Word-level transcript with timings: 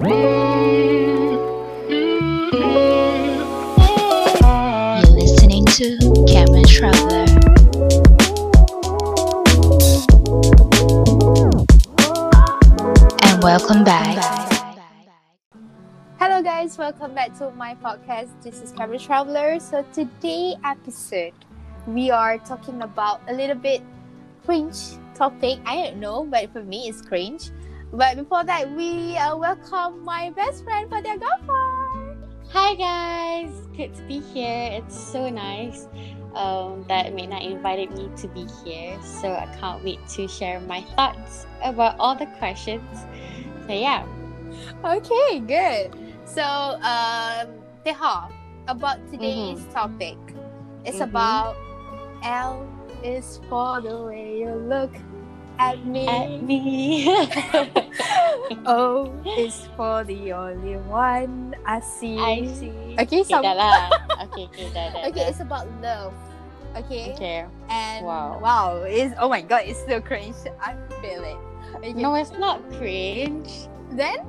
You're 0.00 0.08
listening 5.12 5.66
to 5.76 5.98
Cameron 6.26 6.64
Traveler. 6.64 7.26
And 13.24 13.42
welcome 13.42 13.84
back. 13.84 14.16
Hello 16.18 16.40
guys, 16.42 16.78
welcome 16.78 17.14
back 17.14 17.36
to 17.36 17.50
my 17.50 17.74
podcast. 17.74 18.30
This 18.42 18.62
is 18.62 18.72
Camera 18.72 18.98
Traveler. 18.98 19.60
So 19.60 19.84
today 19.92 20.56
episode, 20.64 21.34
we 21.86 22.10
are 22.10 22.38
talking 22.38 22.80
about 22.80 23.20
a 23.28 23.34
little 23.34 23.54
bit 23.54 23.82
cringe 24.46 24.96
topic. 25.14 25.58
I 25.66 25.76
don't 25.76 26.00
know, 26.00 26.24
but 26.24 26.50
for 26.54 26.62
me 26.62 26.88
it's 26.88 27.02
cringe. 27.02 27.50
But 27.92 28.16
before 28.16 28.44
that, 28.44 28.70
we 28.76 29.16
uh, 29.16 29.36
welcome 29.36 30.04
my 30.04 30.30
best 30.30 30.62
friend 30.64 30.88
for 30.88 31.02
Fatia 31.02 31.18
Ghaffar. 31.18 32.16
Hi 32.50 32.74
guys, 32.74 33.50
good 33.76 33.94
to 33.94 34.02
be 34.04 34.20
here. 34.20 34.70
It's 34.78 34.98
so 34.98 35.28
nice 35.28 35.86
um, 36.34 36.84
that 36.88 37.14
Mina 37.14 37.38
invited 37.40 37.90
me 37.92 38.10
to 38.16 38.28
be 38.28 38.46
here. 38.64 38.98
So 39.02 39.30
I 39.32 39.46
can't 39.58 39.82
wait 39.84 39.98
to 40.14 40.26
share 40.28 40.60
my 40.60 40.82
thoughts 40.94 41.46
about 41.62 41.98
all 41.98 42.14
the 42.14 42.26
questions. 42.38 43.06
So 43.66 43.72
yeah, 43.72 44.06
Okay, 44.84 45.40
good. 45.40 45.94
So, 46.24 46.42
um, 46.42 47.48
Teha, 47.84 48.30
about 48.68 48.98
today's 49.10 49.62
topic, 49.72 50.18
it's 50.84 50.98
Mhm. 50.98 51.10
about 51.10 51.56
L 52.22 52.66
is 53.02 53.40
for 53.48 53.80
the 53.80 53.96
way 54.04 54.38
you 54.40 54.50
look 54.68 54.90
at 55.58 55.84
me. 55.84 56.06
at 56.08 56.42
me. 56.42 57.08
O 58.66 59.12
is 59.38 59.68
for 59.76 60.02
the 60.04 60.32
only 60.32 60.76
one 60.90 61.54
I 61.66 61.80
see. 61.80 62.18
I 62.18 62.46
see. 62.50 62.72
Okay, 62.98 63.22
Okay, 63.22 63.22
some- 63.24 63.42
dah 63.46 63.54
lah. 63.54 63.90
Okay, 64.30 64.50
okay, 64.50 64.66
dah, 64.74 64.90
dah, 64.90 65.00
Okay, 65.10 65.24
dah. 65.24 65.30
it's 65.30 65.40
about 65.40 65.66
love. 65.80 66.12
Okay. 66.74 67.10
Okay. 67.14 67.38
And 67.66 68.06
Wow. 68.06 68.38
wow, 68.38 68.68
it's 68.86 69.10
oh 69.18 69.26
my 69.26 69.42
god, 69.42 69.66
it's 69.66 69.82
so 69.90 69.98
cringe. 69.98 70.38
I 70.62 70.78
feel 71.02 71.22
it. 71.26 71.38
Okay. 71.82 71.94
No, 71.98 72.14
it's 72.14 72.30
not 72.38 72.62
cringe. 72.78 73.66
Then 73.94 74.22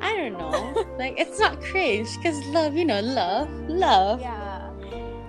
I 0.00 0.16
don't 0.16 0.36
know. 0.40 0.72
like 1.00 1.20
it's 1.20 1.36
not 1.36 1.60
cringe 1.60 2.08
because 2.16 2.40
love, 2.52 2.72
you 2.76 2.84
know, 2.88 3.00
love, 3.04 3.48
love. 3.68 4.20
yeah, 4.24 4.72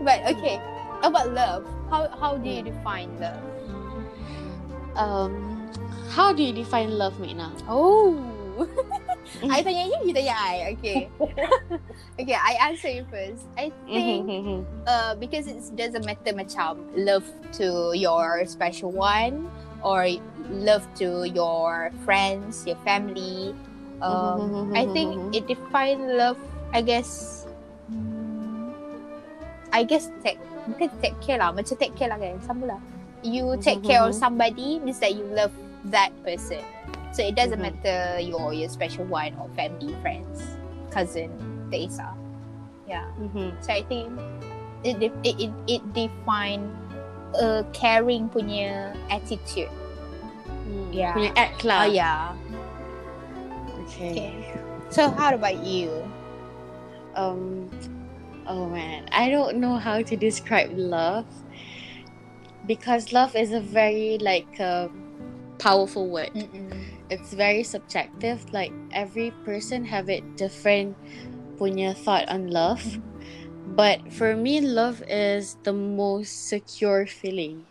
but 0.04 0.24
okay, 0.36 0.60
about 1.04 1.32
love. 1.36 1.68
How 1.92 2.08
how 2.16 2.38
do 2.40 2.48
you 2.48 2.64
define 2.64 3.12
love? 3.20 3.44
Um, 5.00 5.72
how 6.12 6.36
do 6.36 6.44
you 6.44 6.52
define 6.52 6.92
love, 7.00 7.16
Mina? 7.24 7.48
Oh. 7.72 8.20
I 9.48 9.64
tanya 9.64 9.88
you, 9.88 10.12
you 10.12 10.14
tanya 10.14 10.36
I. 10.36 10.76
Okay. 10.76 11.08
okay, 12.20 12.36
I 12.36 12.60
answer 12.68 12.92
you 12.92 13.08
first. 13.08 13.48
I 13.56 13.72
think 13.88 14.28
Mhm, 14.28 14.68
uh, 14.84 15.16
because 15.16 15.48
it 15.48 15.64
doesn't 15.80 16.04
matter 16.04 16.36
macam 16.36 16.84
love 17.00 17.24
to 17.56 17.96
your 17.96 18.44
special 18.44 18.92
one 18.92 19.48
or 19.80 20.12
love 20.52 20.84
to 21.00 21.24
your 21.24 21.96
friends, 22.04 22.68
your 22.68 22.78
family. 22.84 23.56
Um, 24.04 24.76
I 24.76 24.84
think 24.92 25.32
it 25.32 25.48
define 25.48 26.20
love. 26.20 26.36
I 26.76 26.84
guess. 26.84 27.48
I 29.72 29.88
guess 29.88 30.12
take 30.26 30.42
bukan 30.68 30.92
take 31.00 31.16
care 31.24 31.40
lah. 31.40 31.56
Macam 31.56 31.80
take 31.80 31.96
care 31.96 32.12
lah 32.12 32.20
kan. 32.20 32.44
Sama 32.44 32.76
lah. 32.76 32.82
You 33.24 33.58
take 33.60 33.84
care 33.84 34.02
of 34.02 34.16
somebody 34.16 34.80
means 34.80 35.00
that 35.00 35.16
you 35.16 35.24
love 35.36 35.52
that 35.92 36.12
person. 36.24 36.64
So 37.12 37.26
it 37.26 37.36
doesn't 37.36 37.60
Mhm. 37.60 37.76
matter 37.84 38.20
your 38.22 38.54
your 38.54 38.70
special 38.70 39.04
one 39.06 39.34
or 39.42 39.50
family, 39.58 39.92
friends, 40.02 40.44
cousin, 40.94 41.28
Teresa. 41.74 42.14
Yeah. 42.88 43.06
Mhm. 43.20 43.58
So 43.60 43.74
I 43.74 43.82
think 43.84 44.14
it 44.86 45.00
de- 45.04 45.20
it 45.28 45.36
it, 45.42 45.52
it 45.68 45.82
define 45.94 46.70
a 47.36 47.66
caring 47.76 48.30
punya 48.30 48.96
attitude. 49.12 49.70
Hmm, 50.70 50.90
Yeah. 50.94 51.14
Punya 51.18 51.32
act 51.36 51.62
lah. 51.66 51.86
Oh 51.86 51.90
yeah. 51.90 52.34
Okay. 53.86 54.12
Okay. 54.12 54.34
So 54.90 55.10
how 55.10 55.34
about 55.34 55.60
you? 55.66 55.90
Um. 57.18 57.70
Oh 58.50 58.66
man, 58.66 59.06
I 59.14 59.30
don't 59.30 59.58
know 59.62 59.78
how 59.78 60.02
to 60.02 60.14
describe 60.18 60.74
love 60.74 61.26
because 62.70 63.12
love 63.12 63.36
is 63.36 63.52
a 63.52 63.60
very 63.60 64.20
like 64.22 64.60
uh, 64.60 64.88
powerful 65.58 66.08
word. 66.08 66.30
It's 67.10 67.34
very 67.34 67.64
subjective. 67.64 68.54
Like 68.54 68.72
every 68.94 69.32
person 69.44 69.84
have 69.86 70.08
it 70.08 70.22
different 70.38 70.94
punya 71.58 71.98
thought 71.98 72.30
on 72.30 72.54
love. 72.54 72.86
But 73.74 74.14
for 74.14 74.38
me, 74.38 74.62
love 74.62 75.02
is 75.10 75.58
the 75.66 75.74
most 75.74 76.48
secure 76.48 77.08
feeling. 77.10 77.66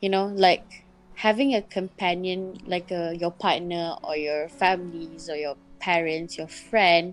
You 0.00 0.08
know, 0.08 0.32
like 0.32 0.86
having 1.20 1.52
a 1.54 1.60
companion, 1.60 2.56
like 2.64 2.90
a, 2.90 3.12
your 3.12 3.32
partner 3.32 3.96
or 4.02 4.16
your 4.16 4.48
families 4.48 5.28
or 5.28 5.36
your 5.36 5.56
parents, 5.78 6.38
your 6.40 6.48
friend, 6.48 7.12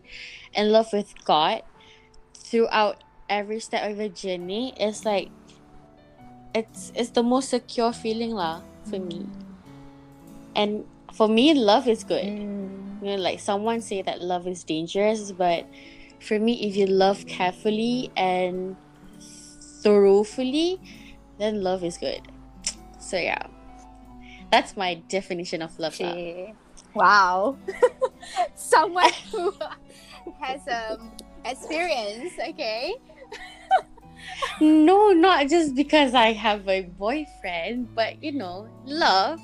and 0.55 0.71
love 0.71 0.87
with 0.93 1.11
God 1.25 1.63
throughout 2.31 3.03
every 3.27 3.59
step 3.59 3.91
of 3.91 3.97
the 3.97 4.07
journey 4.07 4.73
is 4.79 5.03
like 5.03 5.27
it's 6.53 6.91
it's 6.95 7.09
the 7.11 7.23
most 7.23 7.49
secure 7.49 7.93
feeling 7.93 8.31
lah 8.31 8.61
for 8.89 8.99
me. 8.99 9.25
And 10.55 10.85
for 11.13 11.27
me, 11.27 11.53
love 11.53 11.87
is 11.87 12.03
good 12.03 12.25
Mm. 12.25 13.01
you 13.01 13.07
know 13.09 13.21
like 13.21 13.39
someone 13.39 13.81
say 13.81 14.01
that 14.01 14.21
love 14.21 14.47
is 14.47 14.63
dangerous 14.63 15.31
but 15.31 15.65
for 16.21 16.39
me 16.39 16.63
if 16.63 16.75
you 16.75 16.87
love 16.87 17.25
carefully 17.27 18.11
and 18.15 18.77
thoroughly 19.83 20.79
then 21.37 21.61
love 21.61 21.83
is 21.83 21.97
good 21.97 22.21
so 22.99 23.17
yeah 23.17 23.43
that's 24.53 24.77
my 24.77 25.01
definition 25.09 25.63
of 25.63 25.77
love. 25.79 25.99
Wow. 26.93 27.57
Someone 28.55 29.09
who 29.31 29.51
has 30.39 30.61
um 30.67 31.11
experience, 31.43 32.33
okay? 32.49 32.93
No 34.59 35.11
not 35.11 35.47
just 35.49 35.75
because 35.75 36.13
i 36.13 36.31
have 36.31 36.67
a 36.69 36.83
boyfriend 36.97 37.87
but 37.95 38.21
you 38.23 38.31
know 38.31 38.67
love 38.85 39.39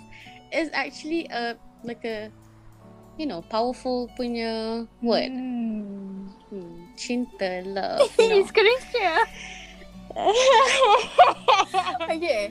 is 0.52 0.70
actually 0.74 1.28
a 1.32 1.56
like 1.84 2.04
a 2.06 2.32
you 3.18 3.26
know 3.26 3.42
powerful 3.52 4.10
punya 4.18 4.88
word 5.02 5.30
Mm. 5.30 6.32
hmm, 6.50 6.76
cinta 6.96 7.62
love 7.68 8.08
know. 8.20 8.36
He's 8.40 8.52
cringe 8.52 8.88
here. 8.96 9.20
okay. 12.10 12.50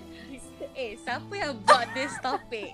eh 0.78 0.94
siapa 1.02 1.32
yang 1.34 1.58
buat 1.66 1.90
this 1.96 2.14
topic 2.22 2.70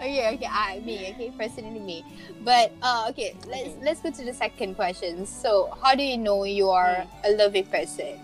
Okay, 0.00 0.32
okay, 0.32 0.48
I 0.48 0.80
me, 0.80 1.12
okay, 1.12 1.28
personally 1.36 1.76
me. 1.78 2.00
But 2.40 2.72
uh 2.80 3.04
okay, 3.12 3.36
let's 3.44 3.76
Okay. 3.76 3.84
let's 3.84 4.00
go 4.00 4.08
to 4.08 4.24
the 4.24 4.32
second 4.32 4.80
question. 4.80 5.28
So 5.28 5.68
how 5.76 5.92
do 5.92 6.00
you 6.00 6.16
know 6.16 6.48
you 6.48 6.72
are 6.72 7.04
a 7.20 7.30
loving 7.36 7.68
person? 7.68 8.23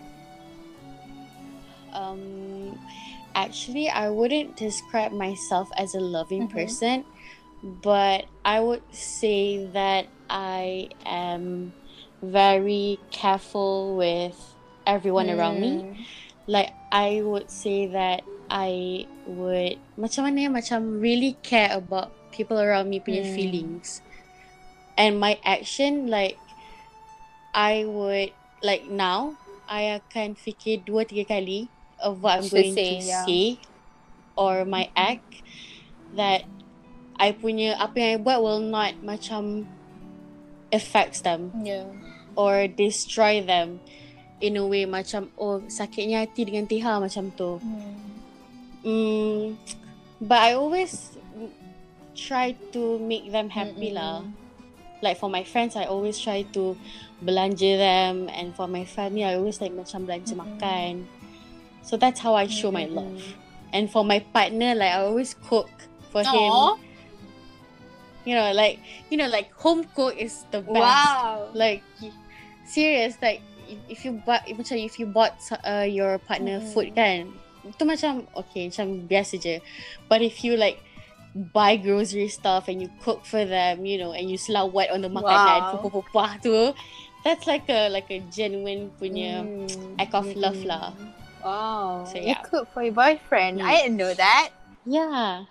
Um 1.95 2.75
actually 3.34 3.89
i 3.89 4.09
wouldn't 4.09 4.56
describe 4.56 5.12
myself 5.12 5.71
as 5.78 5.95
a 5.95 6.01
loving 6.03 6.47
Mhm. 6.49 6.53
person 6.55 6.97
but 7.84 8.27
i 8.45 8.59
would 8.59 8.83
say 8.91 9.65
that 9.73 10.09
i 10.29 10.89
am 11.06 11.73
very 12.23 12.99
careful 13.11 13.97
with 13.97 14.37
everyone 14.87 15.29
around 15.31 15.61
me 15.61 15.81
Mm. 15.81 15.97
like 16.49 16.73
i 16.93 17.21
would 17.23 17.49
say 17.50 17.87
that 17.87 18.25
i 18.50 19.06
would 19.29 19.79
macam 19.95 20.27
mana 20.27 20.50
macam 20.50 20.99
really 20.99 21.37
care 21.45 21.71
about 21.71 22.11
people 22.34 22.59
around 22.59 22.89
me 22.91 22.99
punya 22.99 23.23
Hmm. 23.23 23.34
feelings 23.37 24.03
and 24.99 25.21
my 25.21 25.39
action 25.47 26.09
like 26.11 26.37
i 27.55 27.85
would 27.87 28.32
like 28.62 28.88
now 28.91 29.35
i 29.70 29.97
akan 30.00 30.35
fikir 30.35 30.82
dua 30.82 31.06
tiga 31.06 31.26
kali 31.38 31.70
of 32.02 32.23
what 32.25 32.41
i'm 32.41 32.49
going 32.49 32.75
say, 32.75 33.00
to 33.00 33.06
yeah. 33.06 33.25
say 33.25 33.58
or 34.37 34.64
my 34.64 34.88
act 34.97 35.44
that 36.17 36.44
I 37.20 37.37
punya 37.37 37.76
apa 37.76 38.00
yang 38.00 38.11
I 38.17 38.19
buat 38.25 38.41
will 38.41 38.64
not 38.64 38.97
macam 39.05 39.69
affects 40.73 41.20
them 41.20 41.52
Yeah. 41.61 41.85
or 42.32 42.64
destroy 42.64 43.44
them 43.44 43.85
in 44.41 44.56
a 44.56 44.64
way 44.64 44.88
macam 44.88 45.29
oh 45.37 45.61
sakitnya 45.69 46.25
hati 46.25 46.49
dengan 46.49 46.64
Tiha 46.64 46.97
macam 46.97 47.29
tu. 47.37 47.61
Mm, 48.81 49.61
but 50.25 50.41
I 50.41 50.56
always 50.56 51.20
try 52.17 52.56
to 52.73 52.97
make 52.97 53.29
them 53.29 53.52
happy 53.52 53.93
lah. 53.93 54.25
Like 55.05 55.20
for 55.20 55.29
my 55.29 55.44
friends, 55.44 55.76
I 55.76 55.85
always 55.85 56.17
try 56.17 56.49
to 56.56 56.76
belanja 57.20 57.76
them, 57.76 58.32
and 58.32 58.56
for 58.56 58.64
my 58.64 58.88
family, 58.88 59.25
I 59.25 59.37
always 59.37 59.61
like 59.61 59.76
macam 59.76 60.08
belanja 60.08 60.32
Mm-mm. 60.32 60.44
makan. 60.56 60.93
So 61.82 61.97
that's 61.97 62.21
how 62.21 62.35
I 62.35 62.47
show 62.47 62.71
my 62.71 62.87
love. 62.87 63.23
And 63.73 63.91
for 63.91 64.05
my 64.05 64.21
partner, 64.21 64.75
like 64.75 64.93
I 64.93 65.03
always 65.03 65.35
cook 65.47 65.71
for 66.11 66.23
him. 66.23 66.79
You 68.25 68.37
know, 68.37 68.53
like 68.53 68.79
you 69.09 69.17
know, 69.17 69.29
like 69.29 69.53
home 69.55 69.85
cook 69.94 70.17
is 70.19 70.44
the 70.50 70.61
best. 70.61 70.77
Wow. 70.77 71.49
Like 71.55 71.82
serious, 72.67 73.17
like 73.23 73.43
if 73.88 74.05
you 74.05 74.23
buat 74.27 74.47
macam 74.50 74.77
if 74.79 74.99
you 74.99 75.06
bought 75.06 75.38
uh, 75.65 75.87
your 75.87 76.19
partner 76.19 76.61
mm. 76.61 76.69
food 76.75 76.93
kan, 76.94 77.31
itu 77.65 77.83
macam 77.87 78.26
okay, 78.35 78.69
macam 78.69 79.06
biasa 79.06 79.35
je. 79.41 79.56
But 80.11 80.23
if 80.23 80.43
you 80.43 80.59
like 80.59 80.83
buy 81.55 81.79
grocery 81.79 82.26
stuff 82.26 82.67
and 82.67 82.83
you 82.83 82.91
cook 83.03 83.23
for 83.23 83.47
them, 83.47 83.87
you 83.87 83.99
know, 83.99 84.12
and 84.12 84.26
you 84.29 84.37
selawat 84.37 84.91
on 84.91 85.00
the 85.00 85.11
makanan, 85.11 85.79
wow. 86.12 86.35
tu, 86.43 86.75
that's 87.23 87.47
like 87.47 87.69
a 87.71 87.88
like 87.88 88.11
a 88.11 88.19
genuine 88.33 88.91
punya 88.99 89.47
mm. 89.47 89.97
act 89.99 90.15
of 90.15 90.26
love 90.35 90.59
lah. 90.67 90.93
Wow. 91.44 92.04
So 92.06 92.19
yeah. 92.19 92.28
You 92.28 92.37
cook 92.44 92.69
for 92.72 92.82
your 92.82 92.94
boyfriend. 92.94 93.60
Mm. 93.60 93.64
I 93.64 93.76
didn't 93.82 93.96
know 93.96 94.14
that. 94.14 94.50
Yeah. 94.87 95.44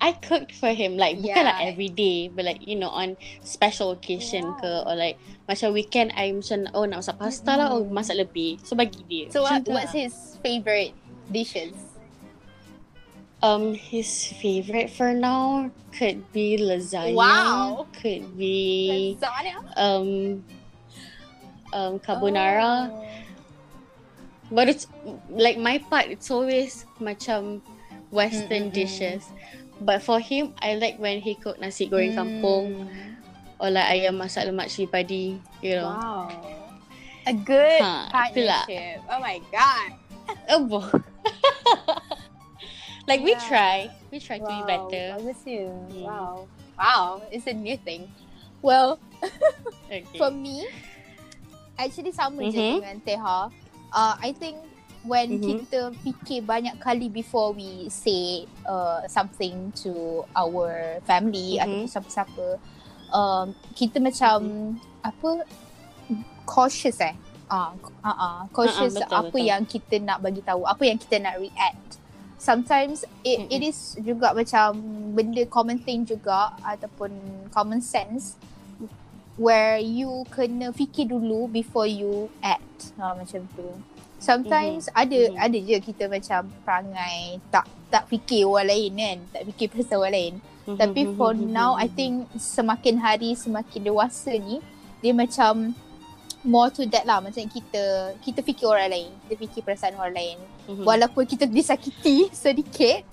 I 0.00 0.12
cooked 0.12 0.54
for 0.54 0.70
him 0.70 0.96
like 0.96 1.18
yeah. 1.18 1.34
bukan 1.34 1.44
like 1.44 1.62
every 1.74 1.90
day 1.90 2.30
but 2.30 2.46
like 2.46 2.62
you 2.62 2.78
know 2.78 2.86
on 2.88 3.18
special 3.42 3.90
occasion 3.90 4.46
yeah. 4.46 4.62
ke 4.62 4.70
or 4.86 4.94
like 4.94 5.18
macam 5.50 5.74
weekend 5.74 6.14
I 6.14 6.30
macam 6.30 6.70
oh 6.70 6.86
nak 6.86 7.02
masak 7.02 7.18
pasta 7.18 7.50
mm-hmm. 7.50 7.58
lah 7.58 7.66
oh 7.74 7.82
masak 7.90 8.22
lebih 8.22 8.62
so 8.62 8.78
bagi 8.78 9.02
dia. 9.10 9.26
So 9.34 9.42
what, 9.42 9.66
what's 9.66 9.90
his 9.90 10.38
favorite 10.38 10.94
dishes? 11.34 11.74
Um 13.42 13.74
his 13.74 14.30
favorite 14.38 14.90
for 14.90 15.10
now 15.10 15.70
could 15.90 16.22
be 16.30 16.62
lasagna. 16.62 17.18
Wow. 17.18 17.90
Could 17.98 18.38
be 18.38 19.18
lasagna. 19.18 19.66
Um 19.74 20.08
um 21.74 21.98
carbonara. 21.98 22.94
Oh. 22.94 23.02
But 24.50 24.68
it's 24.68 24.86
like 25.28 25.58
my 25.58 25.78
part 25.78 26.08
it's 26.08 26.30
always 26.30 26.86
macam 27.00 27.60
western 28.10 28.72
mm-hmm. 28.72 28.76
dishes. 28.76 29.24
But 29.80 30.02
for 30.02 30.18
him, 30.18 30.54
I 30.58 30.74
like 30.74 30.98
when 30.98 31.20
he 31.20 31.36
cook 31.38 31.60
nasi 31.60 31.86
goreng 31.86 32.16
mm. 32.16 32.18
kampung 32.18 32.90
or 33.62 33.70
like 33.70 33.86
ayam 33.94 34.18
masak 34.18 34.50
lemak 34.50 34.66
cili 34.66 34.90
padi, 34.90 35.38
you 35.62 35.78
know. 35.78 35.94
Wow. 35.94 36.26
A 37.28 37.34
good 37.34 37.78
ha, 37.78 38.08
partnership. 38.10 39.04
Itulah. 39.04 39.12
Oh 39.12 39.20
my 39.20 39.38
god. 39.52 39.90
Oh 40.52 40.60
boy. 40.60 40.84
like 43.08 43.24
yeah. 43.24 43.24
we 43.24 43.32
try. 43.48 43.88
We 44.12 44.20
try 44.20 44.36
wow. 44.36 44.44
to 44.44 44.52
be 44.52 44.60
better. 44.68 45.04
Bagus 45.16 45.40
you. 45.48 45.72
Mm. 45.88 46.04
Wow. 46.04 46.44
Wow. 46.76 47.24
It's 47.32 47.48
a 47.48 47.56
new 47.56 47.80
thing. 47.80 48.12
Well, 48.60 49.00
okay. 49.88 50.04
for 50.20 50.28
me, 50.28 50.68
actually 51.80 52.12
sama 52.12 52.44
mm-hmm. 52.44 52.52
je 52.52 52.60
dengan 52.76 53.00
Teha. 53.00 53.48
Uh, 53.92 54.16
I 54.20 54.36
think 54.36 54.56
when 55.06 55.38
mm-hmm. 55.38 55.64
kita 55.64 55.80
fikir 56.02 56.44
banyak 56.44 56.76
kali 56.82 57.08
before 57.08 57.54
we 57.54 57.88
say 57.88 58.44
uh, 58.66 59.06
something 59.06 59.72
to 59.78 60.24
our 60.34 60.98
family 61.06 61.56
mm-hmm. 61.56 61.86
atau 61.86 61.88
siapa-siapa 61.88 62.46
um, 63.14 63.46
kita 63.72 64.02
macam 64.02 64.36
mm-hmm. 64.76 65.06
apa 65.06 65.30
cautious 66.48 66.98
eh 67.04 67.14
ah 67.48 67.72
uh, 67.72 68.04
uh, 68.04 68.08
uh, 68.12 68.38
cautious 68.52 68.92
uh-uh, 68.92 69.08
betul, 69.08 69.20
apa 69.24 69.32
betul. 69.32 69.48
yang 69.48 69.62
kita 69.64 69.94
nak 70.04 70.18
bagi 70.20 70.42
tahu 70.44 70.68
apa 70.68 70.82
yang 70.84 70.98
kita 71.00 71.16
nak 71.16 71.40
react 71.40 71.96
sometimes 72.36 73.08
it 73.24 73.40
mm-hmm. 73.40 73.54
it 73.54 73.60
is 73.64 73.96
juga 74.04 74.36
macam 74.36 74.76
benda 75.16 75.42
common 75.48 75.80
thing 75.80 76.04
juga 76.04 76.52
ataupun 76.60 77.08
common 77.48 77.80
sense 77.80 78.36
where 79.38 79.78
you 79.78 80.26
kena 80.34 80.74
fikir 80.74 81.08
dulu 81.08 81.46
before 81.48 81.86
you 81.86 82.26
act 82.42 82.92
uh, 82.98 83.14
macam 83.14 83.46
tu 83.54 83.70
sometimes 84.18 84.90
mm-hmm. 84.90 85.02
ada 85.06 85.18
mm-hmm. 85.30 85.44
ada 85.46 85.58
je 85.62 85.76
kita 85.78 86.04
macam 86.10 86.40
perangai 86.66 87.38
tak 87.54 87.64
tak 87.88 88.04
fikir 88.10 88.44
orang 88.44 88.68
lain 88.68 88.92
kan 88.98 89.18
tak 89.32 89.42
fikir 89.54 89.66
pasal 89.78 90.02
orang 90.02 90.12
lain 90.12 90.34
mm-hmm. 90.42 90.76
tapi 90.76 91.00
mhm, 91.06 91.14
for 91.14 91.32
mm-hmm. 91.32 91.54
now 91.54 91.78
i 91.78 91.86
think 91.86 92.26
semakin 92.34 92.98
hari 92.98 93.32
semakin 93.38 93.80
dewasa 93.86 94.34
ni 94.34 94.58
dia 94.98 95.14
macam 95.14 95.72
more 96.42 96.70
to 96.70 96.82
that 96.90 97.06
lah 97.06 97.22
macam 97.22 97.46
kita 97.46 98.14
kita 98.18 98.42
fikir 98.42 98.66
orang 98.66 98.90
lain 98.90 99.10
kita 99.26 99.34
fikir 99.38 99.60
perasaan 99.62 99.94
orang 99.94 100.18
lain 100.18 100.38
mm-hmm. 100.66 100.82
walaupun 100.82 101.22
kita 101.22 101.46
disakiti 101.46 102.26
sedikit 102.34 103.06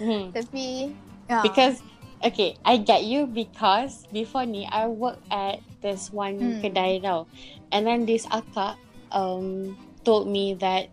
mm-hmm. 0.00 0.32
tapi 0.36 0.96
yeah. 1.28 1.44
because 1.44 1.84
okay 2.22 2.54
i 2.64 2.78
get 2.78 3.04
you 3.04 3.26
because 3.26 4.06
before 4.14 4.46
ni 4.46 4.66
i 4.70 4.86
work 4.86 5.18
at 5.30 5.58
this 5.82 6.08
one 6.14 6.38
mm. 6.38 6.58
kedai 6.62 7.02
tau 7.02 7.26
and 7.74 7.86
then 7.86 8.06
this 8.06 8.24
akak 8.30 8.78
um 9.12 9.74
told 10.02 10.26
me 10.26 10.54
that 10.58 10.90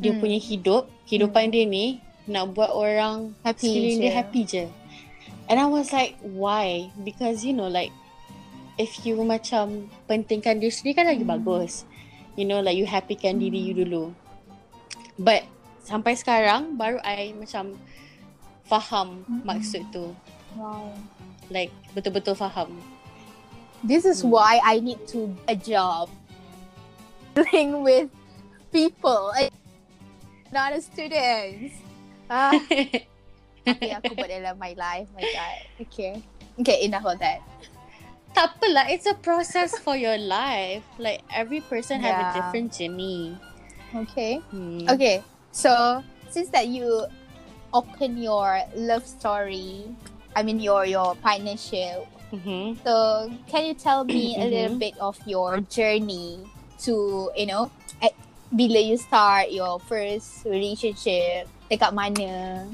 dia 0.00 0.16
hmm. 0.16 0.20
punya 0.20 0.38
hidup, 0.40 0.88
kehidupan 1.06 1.52
hmm. 1.52 1.54
dia 1.54 1.64
ni 1.68 1.86
nak 2.24 2.56
buat 2.56 2.72
orang 2.72 3.36
happy 3.44 3.68
sekeliling 3.68 4.00
dia 4.00 4.12
happy 4.16 4.42
je. 4.48 4.64
And 5.50 5.58
I 5.58 5.66
was 5.66 5.90
like, 5.90 6.14
why? 6.22 6.94
Because 7.02 7.42
you 7.42 7.52
know 7.52 7.68
like 7.68 7.90
if 8.78 9.02
you 9.04 9.18
macam 9.20 9.92
pentingkan 10.08 10.62
diri 10.62 10.72
sendiri 10.72 10.94
kan 10.96 11.06
lagi 11.10 11.24
hmm. 11.26 11.34
bagus. 11.36 11.84
You 12.38 12.48
know 12.48 12.64
like 12.64 12.80
you 12.80 12.88
happykan 12.88 13.36
hmm. 13.36 13.42
diri 13.44 13.60
you 13.60 13.74
hmm. 13.76 13.82
dulu. 13.84 14.04
But 15.20 15.44
sampai 15.84 16.16
sekarang 16.16 16.80
baru 16.80 16.96
I 17.04 17.36
macam 17.36 17.76
faham 18.64 19.28
hmm. 19.28 19.44
maksud 19.44 19.84
tu. 19.92 20.16
Wow. 20.56 20.92
Like 21.50 21.70
betul-betul 21.94 22.38
faham. 22.38 22.70
This 23.82 24.04
is 24.04 24.22
hmm. 24.22 24.30
why 24.30 24.60
I 24.62 24.80
need 24.80 25.02
to 25.14 25.32
a 25.48 25.56
job 25.56 26.10
dealing 27.34 27.82
with 27.82 28.10
people. 28.72 29.32
Not 30.52 30.74
a 30.74 30.80
student. 30.82 31.72
Ah. 32.30 32.54
okay, 33.70 33.90
aku 33.94 34.14
buat 34.14 34.30
dalam 34.30 34.58
my 34.58 34.74
life. 34.74 35.06
My 35.14 35.22
God. 35.22 35.58
Okay. 35.86 36.22
Okay, 36.60 36.86
enough 36.86 37.06
of 37.06 37.18
that. 37.22 37.42
Tak 38.30 38.58
apalah, 38.58 38.86
it's 38.86 39.10
a 39.10 39.18
process 39.18 39.74
for 39.74 39.98
your 39.98 40.18
life. 40.18 40.86
Like 40.98 41.26
every 41.34 41.58
person 41.66 42.02
yeah. 42.02 42.06
have 42.06 42.18
a 42.22 42.28
different 42.38 42.70
journey. 42.70 43.34
Okay. 43.90 44.38
Hmm. 44.54 44.86
Okay. 44.86 45.22
So 45.50 46.02
since 46.30 46.50
that 46.54 46.70
you 46.70 47.06
open 47.74 48.18
your 48.18 48.62
love 48.74 49.06
story, 49.06 49.90
I 50.36 50.42
mean 50.42 50.60
your 50.60 50.84
your 50.86 51.14
partnership. 51.16 52.06
Mm-hmm. 52.30 52.86
So 52.86 53.30
can 53.50 53.66
you 53.66 53.74
tell 53.74 54.04
me 54.04 54.36
a 54.38 54.46
little 54.46 54.78
mm-hmm. 54.78 54.78
bit 54.78 54.94
of 54.98 55.18
your 55.26 55.60
journey 55.66 56.46
to 56.86 57.30
you 57.36 57.46
know 57.46 57.70
bila 58.50 58.82
you 58.82 58.98
start 58.98 59.54
your 59.54 59.78
first 59.86 60.42
relationship 60.42 61.46
dekat 61.70 61.94
mana 61.94 62.66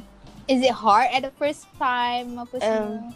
is 0.48 0.64
it 0.64 0.72
hard 0.72 1.04
at 1.12 1.20
the 1.20 1.34
first 1.36 1.68
time 1.76 2.40
apa 2.40 2.56
um, 2.64 3.12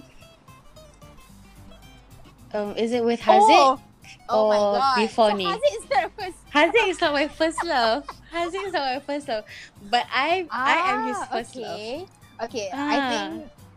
um 2.53 2.71
is 2.77 2.93
it 2.93 3.01
with 3.01 3.21
Haziq 3.21 3.81
oh. 3.81 3.81
Oh 4.31 4.51
my 4.51 4.59
god. 4.59 4.97
Before 5.07 5.31
so 5.31 5.39
ni. 5.39 5.47
Haziq 5.47 5.75
is 5.75 5.87
not 5.87 6.07
first. 6.19 6.39
Haziq 6.51 6.87
is 6.91 6.99
not 6.99 7.13
my 7.15 7.27
first 7.31 7.63
love. 7.63 8.03
Haziq 8.35 8.63
is 8.67 8.75
not 8.75 8.87
my 8.95 9.03
first 9.03 9.27
love. 9.31 9.45
But 9.87 10.07
I 10.11 10.47
ah, 10.51 10.67
I 10.67 10.75
am 10.91 10.99
his 11.07 11.21
first 11.31 11.55
okay. 11.55 11.63
love. 11.63 12.51
Okay. 12.51 12.67
Ah. 12.75 12.91
I 12.91 12.97
think 13.11 13.31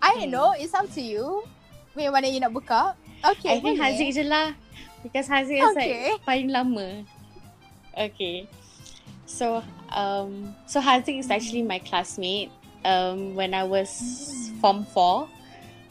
I 0.04 0.20
don't 0.20 0.28
hmm. 0.28 0.36
know. 0.36 0.52
It's 0.52 0.76
up 0.76 0.92
to 1.00 1.02
you. 1.02 1.48
Macam 1.96 2.12
mana 2.12 2.28
you 2.28 2.44
nak 2.44 2.52
buka? 2.52 3.00
Okay. 3.24 3.56
I 3.56 3.58
think 3.64 3.80
Haziq 3.80 4.12
je 4.12 4.28
lah. 4.28 4.52
Because 5.00 5.32
Haziq 5.32 5.64
is 5.64 5.72
okay. 5.72 6.12
like 6.12 6.28
paling 6.28 6.52
lama. 6.52 7.08
Okay. 7.96 8.52
So 9.24 9.64
um 9.96 10.52
so 10.68 10.84
Haziq 10.84 11.24
is 11.24 11.32
actually 11.32 11.64
my 11.64 11.80
classmate 11.80 12.52
um 12.84 13.32
when 13.40 13.56
I 13.56 13.64
was 13.64 13.88
form 14.60 14.84
4 14.92 15.30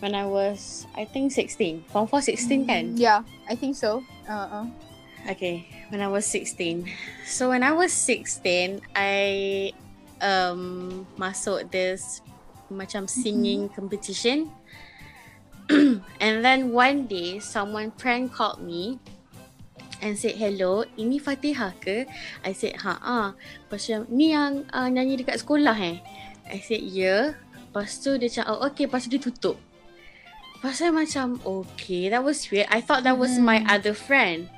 when 0.05 0.15
I 0.15 0.27
was 0.27 0.85
I 0.93 1.07
think 1.07 1.33
16 1.33 1.89
form 1.89 2.07
4 2.11 2.21
16 2.21 2.69
kan 2.69 2.85
yeah 2.99 3.23
I 3.49 3.55
think 3.55 3.79
so 3.79 4.03
uh-uh. 4.29 4.67
okay 5.31 5.65
when 5.89 6.03
I 6.03 6.11
was 6.11 6.27
16 6.27 6.91
so 7.25 7.49
when 7.49 7.63
I 7.63 7.73
was 7.73 7.95
16 7.95 8.83
I 8.93 9.73
um 10.21 11.07
masuk 11.17 11.71
this 11.71 12.21
macam 12.75 13.07
singing 13.07 13.69
mm-hmm. 13.69 13.77
competition. 13.77 14.51
And 16.25 16.45
then 16.45 16.75
one 16.75 17.07
day 17.07 17.39
someone 17.39 17.95
prank 17.95 18.35
called 18.35 18.61
me 18.61 18.99
and 20.03 20.19
said 20.19 20.35
hello 20.35 20.83
ini 20.99 21.23
Fatihah 21.23 21.73
ke? 21.79 22.05
I 22.43 22.53
said 22.53 22.77
ha 22.83 22.99
ah 22.99 23.29
pasal 23.71 24.11
ni 24.11 24.35
yang 24.35 24.67
uh, 24.75 24.91
nyanyi 24.91 25.23
dekat 25.23 25.41
sekolah 25.41 25.79
eh? 25.79 26.03
I 26.51 26.59
said 26.59 26.83
ya. 26.83 26.93
Yeah. 26.93 27.25
lepas 27.73 28.05
tu 28.05 28.21
dia 28.21 28.29
cakap 28.29 28.53
oh, 28.53 28.61
okay. 28.69 28.85
Lepas 28.85 29.07
tu 29.07 29.11
dia 29.15 29.23
tutup. 29.23 29.57
Pasal 30.61 30.93
macam 30.93 31.41
okay 31.41 32.11
that 32.11 32.21
was 32.21 32.45
weird. 32.51 32.69
I 32.69 32.83
thought 32.83 33.07
that 33.07 33.17
was 33.17 33.39
hmm. 33.39 33.47
my 33.47 33.59
other 33.65 33.95
friend. 33.95 34.51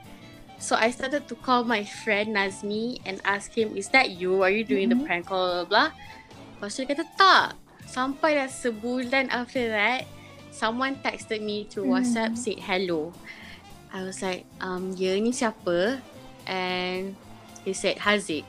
So 0.59 0.81
I 0.81 0.89
started 0.91 1.29
to 1.29 1.37
call 1.37 1.63
my 1.69 1.85
friend 1.85 2.33
Nazmi 2.35 3.05
and 3.05 3.21
ask 3.23 3.53
him 3.53 3.77
is 3.77 3.93
that 3.93 4.17
you? 4.17 4.41
Are 4.41 4.51
you 4.51 4.65
doing 4.65 4.89
mm-hmm. 4.89 5.05
the 5.05 5.07
prank? 5.07 5.29
Call 5.29 5.69
blah, 5.69 5.69
blah. 5.69 5.89
Lepas 6.57 6.73
tu 6.73 6.83
dia 6.83 6.97
kata 6.97 7.05
tak 7.21 7.64
sampai 7.95 8.43
dah 8.43 8.51
sebulan 8.51 9.31
after 9.31 9.71
that 9.71 10.11
someone 10.51 10.99
texted 10.99 11.39
me 11.39 11.63
through 11.71 11.87
mm. 11.87 11.95
WhatsApp 11.95 12.35
said 12.35 12.59
hello 12.59 13.15
I 13.95 14.03
was 14.03 14.19
like, 14.27 14.43
um, 14.59 14.91
ya 14.99 15.15
ni 15.23 15.31
siapa? 15.31 16.03
And 16.51 17.15
he 17.63 17.71
said 17.71 18.03
Haziq. 18.03 18.43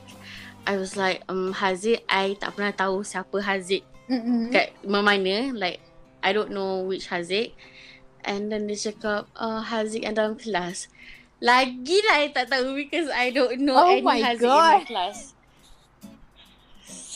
I 0.66 0.74
was 0.74 0.98
like, 0.98 1.22
um, 1.30 1.54
Haziq, 1.54 2.02
I 2.10 2.34
tak 2.34 2.58
pernah 2.58 2.74
tahu 2.74 3.06
siapa 3.06 3.38
Haziq. 3.38 3.86
Mm-hmm. 4.10 4.50
Kat 4.50 4.74
mana, 4.82 5.54
like, 5.54 5.78
I 6.18 6.34
don't 6.34 6.50
know 6.50 6.82
which 6.82 7.06
Haziq. 7.06 7.54
And 8.26 8.50
then 8.50 8.66
dia 8.66 8.90
cakap, 8.90 9.30
uh, 9.38 9.62
Haziq 9.62 10.02
yang 10.02 10.18
dalam 10.18 10.34
kelas. 10.34 10.90
Lagi 11.38 12.02
lah 12.10 12.26
I 12.26 12.34
tak 12.34 12.50
tahu 12.50 12.74
because 12.74 13.06
I 13.14 13.30
don't 13.30 13.62
know 13.62 13.78
Oh 13.78 13.86
any 13.86 14.02
Haziq 14.02 14.42
in 14.42 14.50
God. 14.50 14.82
my 14.82 14.86
class. 14.90 15.35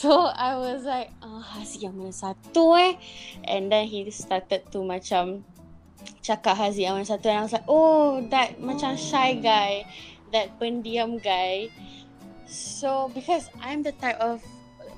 So 0.01 0.33
I 0.33 0.57
was 0.57 0.81
like, 0.81 1.13
uh, 1.21 1.45
Haziq 1.45 1.85
yang 1.85 1.93
mana 1.93 2.09
satu 2.09 2.73
eh? 2.73 2.97
And 3.45 3.69
then 3.69 3.85
he 3.85 4.01
started 4.09 4.65
to 4.73 4.81
macam 4.81 5.45
cakap 6.25 6.57
Haziq 6.57 6.89
yang 6.89 6.97
mana 6.97 7.05
satu. 7.05 7.29
And 7.29 7.37
I 7.37 7.45
was 7.45 7.53
like, 7.53 7.69
oh 7.69 8.25
that 8.33 8.57
macam 8.57 8.97
shy 8.97 9.37
guy. 9.37 9.85
That 10.33 10.57
pendiam 10.57 11.21
guy. 11.21 11.69
So 12.49 13.13
because 13.13 13.45
I'm 13.61 13.85
the 13.85 13.93
type 13.93 14.17
of 14.17 14.41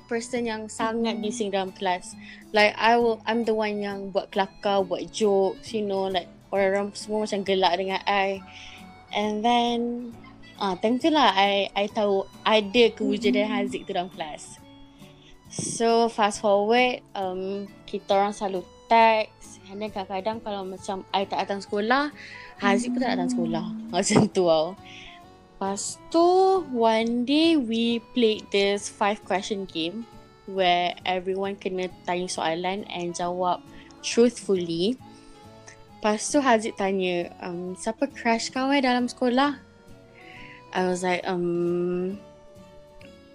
person 0.08 0.48
yang 0.48 0.72
sangat 0.72 1.20
bising 1.20 1.52
dalam 1.52 1.76
kelas. 1.76 2.16
Like 2.56 2.72
I 2.80 2.96
will 2.96 3.20
I'm 3.28 3.44
the 3.44 3.52
one 3.52 3.84
yang 3.84 4.08
buat 4.16 4.32
kelakar, 4.32 4.88
buat 4.88 5.12
jokes, 5.12 5.76
you 5.76 5.84
know, 5.84 6.08
like 6.08 6.32
orang-orang 6.48 6.96
semua 6.96 7.28
macam 7.28 7.44
gelak 7.44 7.76
dengan 7.76 8.00
I. 8.08 8.40
And 9.12 9.44
then 9.44 9.80
ah 10.64 10.80
time 10.80 10.96
tu 10.96 11.12
lah 11.12 11.36
I 11.36 11.68
I 11.76 11.92
tahu 11.92 12.24
ada 12.48 12.84
kewujudan 12.96 13.52
Haziq 13.52 13.84
tu 13.84 13.92
dalam 13.92 14.08
kelas. 14.08 14.63
So 15.54 16.10
fast 16.10 16.42
forward 16.42 17.06
um 17.14 17.70
kita 17.86 18.10
orang 18.18 18.34
selalu 18.34 18.66
text 18.90 19.62
and 19.70 19.78
then 19.78 19.94
kadang-kadang 19.94 20.42
kalau 20.42 20.66
macam 20.66 21.06
I 21.14 21.30
tak 21.30 21.46
datang 21.46 21.62
sekolah 21.62 22.10
Haziq 22.64 22.96
pun 22.96 23.02
tak 23.04 23.20
datang 23.20 23.32
sekolah. 23.32 23.66
Macam 23.94 24.20
tu 24.32 24.46
tau. 24.48 24.68
Lepas 25.54 26.00
tu, 26.12 26.28
one 26.76 27.24
day 27.24 27.56
we 27.56 28.04
played 28.12 28.44
this 28.52 28.92
five 28.92 29.24
question 29.24 29.64
game 29.64 30.04
where 30.48 30.92
everyone 31.08 31.56
kena 31.56 31.88
tanya 32.04 32.28
soalan 32.28 32.84
and 32.92 33.16
jawab 33.16 33.64
truthfully. 34.04 35.00
Lepas 36.00 36.32
tu 36.32 36.44
Haziq 36.44 36.76
tanya, 36.76 37.32
um, 37.40 37.80
siapa 37.80 38.12
crush 38.12 38.52
kau 38.52 38.68
eh 38.76 38.84
dalam 38.84 39.08
sekolah? 39.08 39.56
I 40.76 40.82
was 40.90 41.00
like, 41.00 41.24
um, 41.24 42.20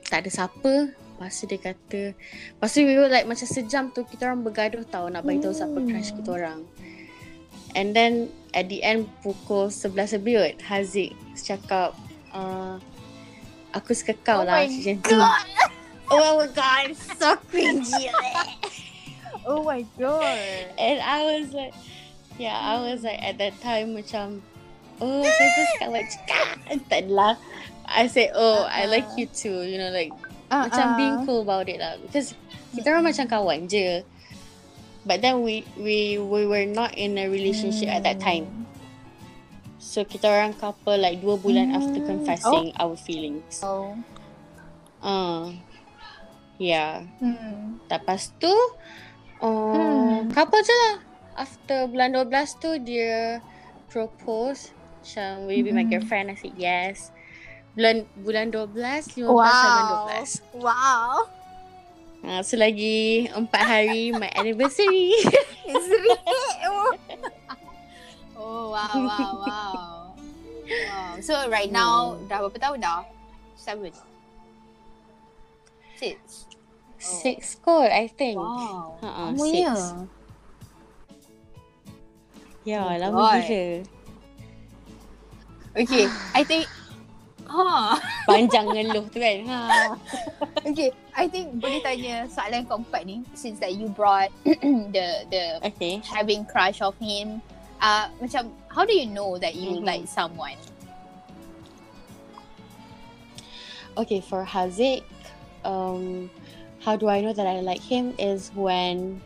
tak 0.05 0.27
ada 0.27 0.31
siapa. 0.33 0.93
Lepas 1.19 1.35
tu 1.35 1.51
dia 1.51 1.59
kata, 1.59 2.03
lepas 2.15 2.71
tu 2.71 2.87
we 2.87 2.95
were 2.95 3.11
like 3.11 3.27
macam 3.27 3.43
sejam 3.43 3.91
tu 3.91 4.07
kita 4.07 4.31
orang 4.31 4.47
bergaduh 4.47 4.87
tau 4.87 5.11
nak 5.11 5.27
bagi 5.27 5.43
tahu 5.43 5.51
siapa 5.51 5.83
crush 5.83 6.15
kita 6.15 6.31
orang. 6.31 6.63
And 7.75 7.91
then 7.91 8.31
at 8.55 8.71
the 8.71 8.87
end 8.87 9.11
pukul 9.27 9.67
11 9.67 10.23
lebih 10.23 10.39
kot, 10.39 10.55
Haziq 10.63 11.19
cakap, 11.35 11.99
uh, 12.31 12.79
aku 13.75 13.99
suka 13.99 14.15
kau 14.23 14.43
Oh 14.43 14.47
lah 14.47 14.63
my 14.63 14.71
macam 14.71 14.97
tu. 15.03 15.19
Oh 16.09 16.39
my 16.39 16.49
god, 16.55 16.95
so 17.19 17.35
cringy. 17.51 18.15
Oh 19.49 19.65
my 19.65 19.81
god. 19.97 20.45
And 20.77 21.01
I 21.01 21.25
was 21.25 21.57
like, 21.57 21.73
yeah, 22.37 22.53
I 22.53 22.85
was 22.85 23.01
like 23.01 23.17
at 23.17 23.41
that 23.41 23.57
time 23.65 23.97
macam, 23.97 24.45
oh, 25.01 25.25
saya 25.25 25.49
suka 25.73 25.89
cakap. 25.89 26.47
Tak 26.93 27.09
lah. 27.09 27.41
I 27.89 28.13
say, 28.13 28.29
oh, 28.37 28.69
I 28.69 28.85
like 28.85 29.09
you 29.17 29.25
too. 29.25 29.65
You 29.65 29.81
know, 29.81 29.89
like, 29.89 30.13
macam 30.49 30.97
being 30.97 31.17
cool 31.29 31.45
about 31.45 31.69
it 31.69 31.79
lah. 31.81 31.97
Because 32.01 32.33
kita 32.73 32.93
orang 32.93 33.13
macam 33.13 33.25
kawan 33.29 33.69
je. 33.69 34.05
But 35.09 35.25
then 35.25 35.41
we 35.41 35.65
we 35.81 36.21
we 36.21 36.45
were 36.45 36.69
not 36.69 36.93
in 36.97 37.17
a 37.17 37.29
relationship 37.29 37.89
at 37.89 38.05
that 38.05 38.21
time. 38.21 38.69
So 39.79 40.05
kita 40.05 40.29
orang 40.29 40.53
couple 40.59 41.01
like 41.01 41.25
dua 41.25 41.41
bulan 41.41 41.73
after 41.73 42.01
confessing 42.05 42.77
our 42.77 42.93
feelings. 42.93 43.65
Oh. 43.65 43.97
Uh, 45.01 45.57
yeah. 46.61 47.09
Hmm. 47.23 47.81
Lepas 47.89 48.37
tu 48.37 48.53
uh, 49.41 50.29
couple 50.29 50.61
je 50.61 50.75
lah. 50.75 50.95
After 51.39 51.87
bulan 51.87 52.19
12 52.19 52.59
tu 52.59 52.71
dia 52.83 53.39
propose 53.89 54.75
macam 54.99 55.49
will 55.49 55.57
you 55.57 55.65
be 55.65 55.73
my 55.73 55.87
girlfriend? 55.87 56.29
I 56.29 56.37
said 56.37 56.59
yes. 56.59 57.15
Bulan 57.79 57.97
bulan 58.19 58.51
12, 58.51 59.23
15 59.23 59.23
Wow. 59.23 59.39
bulan 59.39 59.85
12. 60.19 60.43
Wow. 60.59 61.11
Uh, 62.19 62.43
so 62.43 62.59
lagi 62.59 63.31
4 63.31 63.39
hari 63.55 64.11
my 64.11 64.27
anniversary. 64.35 65.15
It's 65.71 65.87
really 65.87 66.19
oh. 66.67 66.91
oh 68.41 68.65
wow 68.75 68.91
wow 68.99 69.31
wow. 69.39 69.73
Wow. 70.67 71.13
So 71.23 71.47
right 71.47 71.71
now 71.71 72.19
dah 72.27 72.43
berapa 72.43 72.59
tahun 72.59 72.83
dah? 72.83 73.07
Seven. 73.55 73.95
Six. 75.95 76.51
Six 76.99 77.39
kot 77.63 77.95
I 77.95 78.11
think. 78.11 78.43
Wow. 78.43 78.99
Ha-ha, 78.99 79.31
Lama 79.31 79.45
six. 79.47 79.63
ya. 79.63 79.75
Ya, 82.67 82.81
Oh 82.83 82.95
lama 82.99 83.39
gila. 83.39 83.87
Okay, 85.79 86.11
I 86.35 86.43
think 86.43 86.67
Ha. 87.49 87.97
Panjang 88.29 88.69
ngeluh 88.69 89.09
tu 89.09 89.17
kan. 89.17 89.37
Ha. 89.49 89.61
Okay, 90.69 90.93
I 91.17 91.25
think 91.33 91.57
boleh 91.57 91.81
tanya 91.81 92.29
soalan 92.29 92.69
keempat 92.69 93.09
ni 93.09 93.25
since 93.33 93.57
that 93.57 93.73
you 93.73 93.89
brought 93.89 94.29
the 94.95 95.07
the 95.33 95.45
Okay. 95.65 96.05
having 96.05 96.45
crush 96.45 96.85
of 96.85 96.93
him. 97.01 97.41
Uh, 97.81 98.11
macam 98.21 98.53
how 98.69 98.85
do 98.85 98.93
you 98.93 99.09
know 99.09 99.39
that 99.41 99.57
you 99.57 99.81
Mhm. 99.81 99.87
like 99.87 100.05
someone? 100.05 100.59
Okay, 103.97 104.21
for 104.21 104.45
Haziq, 104.45 105.03
um, 105.65 106.31
how 106.85 106.95
do 106.95 107.09
I 107.09 107.21
know 107.21 107.33
that 107.33 107.47
I 107.47 107.61
like 107.61 107.83
him 107.83 108.15
is 108.19 108.51
when 108.55 109.19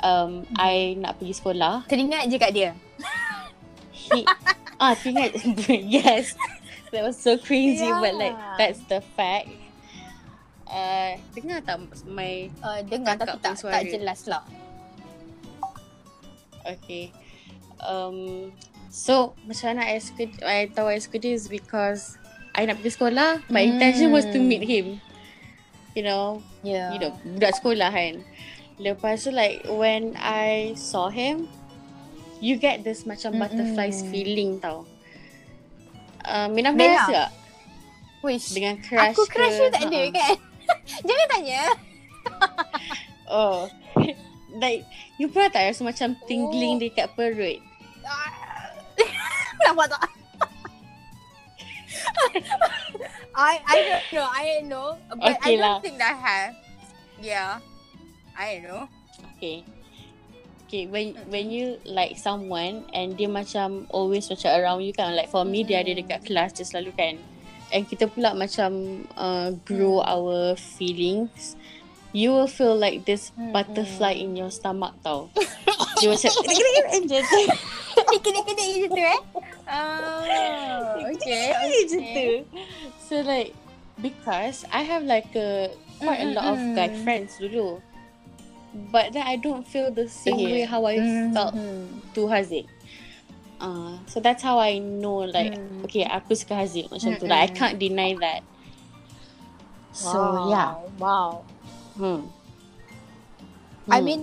um 0.00 0.46
Mhm. 0.46 0.54
I 0.56 0.74
nak 0.96 1.18
pergi 1.18 1.34
sekolah. 1.34 1.84
Teringat 1.90 2.30
je 2.30 2.36
kat 2.38 2.52
dia. 2.54 2.70
He, 3.92 4.24
ah, 4.78 4.94
teringat. 4.96 5.34
yes. 5.68 6.32
That 6.92 7.04
was 7.04 7.20
so 7.20 7.36
crazy, 7.36 7.84
but 7.84 8.16
like 8.16 8.32
Yeah. 8.32 8.56
that's 8.56 8.80
the 8.88 9.00
fact. 9.14 9.48
Uh, 10.68 11.16
dengar 11.32 11.64
tak 11.64 11.80
my 12.04 12.52
Uh, 12.60 12.80
dengar 12.84 13.16
tapi 13.16 13.40
tak 13.40 13.56
suara. 13.56 13.80
tak 13.80 13.88
jelas 13.88 14.28
lah. 14.28 14.44
Okay. 16.64 17.08
Um, 17.80 18.50
so 18.92 19.32
macam 19.48 19.76
mana 19.76 19.88
I 19.88 20.00
suka, 20.00 20.28
I 20.44 20.68
tahu 20.68 20.92
I 20.92 21.00
dia 21.00 21.32
is 21.32 21.48
because 21.48 22.20
I 22.52 22.66
nak 22.68 22.82
pergi 22.84 23.00
sekolah. 23.00 23.48
My 23.48 23.64
intention 23.64 24.12
was 24.12 24.28
to 24.28 24.38
meet 24.40 24.64
him. 24.64 25.00
You 25.96 26.04
know, 26.04 26.44
Yeah. 26.60 26.92
you 26.92 27.00
know, 27.00 27.16
budak 27.24 27.56
sekolah 27.58 27.88
kan. 27.88 28.20
Lepas 28.78 29.24
tu 29.26 29.32
like 29.32 29.64
when 29.66 30.14
I 30.20 30.76
saw 30.76 31.08
him, 31.08 31.48
you 32.38 32.60
get 32.60 32.84
this 32.84 33.08
macam 33.08 33.40
butterflies 33.40 34.04
Mm-mm. 34.04 34.10
feeling 34.12 34.50
tau. 34.60 34.84
Uh, 36.28 36.48
Minah 36.48 36.72
Bella. 36.72 36.92
rasa 36.98 37.12
tak? 37.24 37.30
Wish. 38.20 38.52
Dengan 38.52 38.76
crush 38.78 39.14
Aku 39.14 39.22
crush 39.26 39.56
ke? 39.56 39.66
tak 39.70 39.82
ada 39.82 39.96
Ha-ha. 39.98 40.12
kan? 40.12 40.36
Jangan 41.08 41.26
tanya. 41.30 41.62
Oh. 43.28 43.68
like, 44.56 44.88
you 45.16 45.28
pernah 45.28 45.48
tak 45.50 45.68
rasa 45.68 45.80
macam 45.82 46.16
tingling 46.24 46.76
Oh. 46.76 46.80
dekat 46.80 47.12
perut? 47.12 47.60
Nampak 49.60 49.86
tak? 49.86 50.02
I 53.34 53.52
I 53.62 53.76
don't 53.78 54.06
know. 54.10 54.26
I 54.26 54.42
don't 54.48 54.66
know. 54.66 54.88
But 55.10 55.36
Okay 55.36 55.44
I 55.44 55.50
don't 55.52 55.60
lah. 55.60 55.76
think 55.80 55.96
that 55.98 56.08
I 56.08 56.18
have. 56.18 56.52
Yeah. 57.20 57.60
I 58.32 58.46
don't 58.56 58.64
know. 58.66 58.82
Okay. 59.36 59.60
Okay, 60.68 60.84
when 60.84 61.16
when 61.32 61.48
you 61.48 61.80
like 61.88 62.20
someone 62.20 62.84
and 62.92 63.16
dia 63.16 63.24
macam 63.24 63.88
always 63.88 64.28
macam 64.28 64.52
around 64.52 64.84
you 64.84 64.92
kan. 64.92 65.16
Like 65.16 65.32
for 65.32 65.48
me, 65.48 65.64
dia 65.64 65.80
ada 65.80 65.96
dekat 65.96 66.28
kelas 66.28 66.60
dia 66.60 66.68
selalu 66.68 66.92
kan. 66.92 67.16
And 67.72 67.88
kita 67.88 68.04
pula 68.12 68.36
macam 68.36 69.00
uh, 69.16 69.56
grow 69.64 70.04
our 70.04 70.60
feelings. 70.60 71.56
You 72.12 72.36
will 72.36 72.52
feel 72.52 72.76
like 72.76 73.08
this 73.08 73.32
Mm-mm. 73.32 73.56
butterfly 73.56 74.20
in 74.20 74.36
your 74.36 74.52
stomach 74.52 74.92
tau. 75.00 75.32
dia 76.04 76.12
macam 76.12 76.36
macam 76.36 77.08
tu. 77.16 77.40
Kena-kena 78.28 78.64
je 78.68 78.86
tu 78.92 79.00
eh. 79.00 79.20
Oh, 79.72 80.20
okay. 81.16 81.48
Macam 81.56 81.80
tu. 81.80 81.96
okay. 81.96 82.32
So 83.08 83.24
like 83.24 83.56
because 84.04 84.68
I 84.68 84.84
have 84.84 85.08
like 85.08 85.32
a 85.32 85.72
quite 85.96 86.20
a 86.22 86.28
lot 86.36 86.44
of 86.44 86.60
guy 86.76 86.92
Mm-mm. 86.92 87.04
friends 87.08 87.40
dulu. 87.40 87.80
But 88.72 89.12
then 89.12 89.24
I 89.26 89.36
don't 89.36 89.66
feel 89.66 89.90
the 89.90 90.08
same 90.08 90.36
Okay. 90.38 90.52
way 90.52 90.64
how 90.68 90.84
I 90.84 91.00
felt 91.32 91.54
Mhm. 91.56 92.14
to 92.14 92.20
Haziq. 92.28 92.66
Uh, 93.58 93.98
so 94.06 94.20
that's 94.20 94.42
how 94.42 94.58
I 94.60 94.78
know 94.78 95.26
like 95.26 95.50
Mm. 95.50 95.82
okay 95.88 96.06
aku 96.06 96.34
suka 96.38 96.54
Haziq 96.54 96.86
macam 96.92 97.18
tu. 97.18 97.26
Like 97.26 97.42
I 97.42 97.50
can't 97.50 97.78
deny 97.80 98.14
that. 98.22 98.46
So 99.92 100.14
Wow. 100.38 100.46
yeah. 100.46 100.68
Wow. 101.00 101.30
Hmm. 101.98 102.20
I 103.90 103.98
Hmm. 103.98 104.04
mean, 104.04 104.22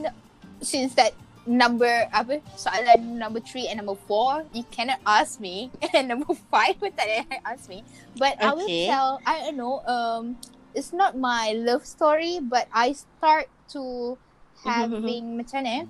since 0.62 0.94
that 0.96 1.12
number 1.46 2.10
apa 2.14 2.42
soalan 2.58 3.18
number 3.22 3.42
three 3.42 3.68
and 3.68 3.78
number 3.82 3.98
four, 4.08 4.46
you 4.54 4.64
cannot 4.70 5.02
ask 5.06 5.42
me, 5.42 5.70
and 5.94 6.08
number 6.08 6.32
five 6.54 6.78
pun 6.80 6.94
tak 6.98 7.10
ada 7.10 7.42
ask 7.44 7.68
me. 7.68 7.82
But 8.16 8.38
I 8.40 8.54
will 8.54 8.70
tell. 8.88 9.20
I 9.26 9.50
don't 9.50 9.58
know. 9.58 9.82
Um, 9.84 10.38
it's 10.72 10.94
not 10.94 11.18
my 11.18 11.52
love 11.58 11.84
story, 11.84 12.40
but 12.40 12.70
I 12.72 12.94
start 12.94 13.50
to 13.74 14.16
having 14.64 15.36
macam 15.36 15.60
mana? 15.64 15.72
eh? 15.74 15.84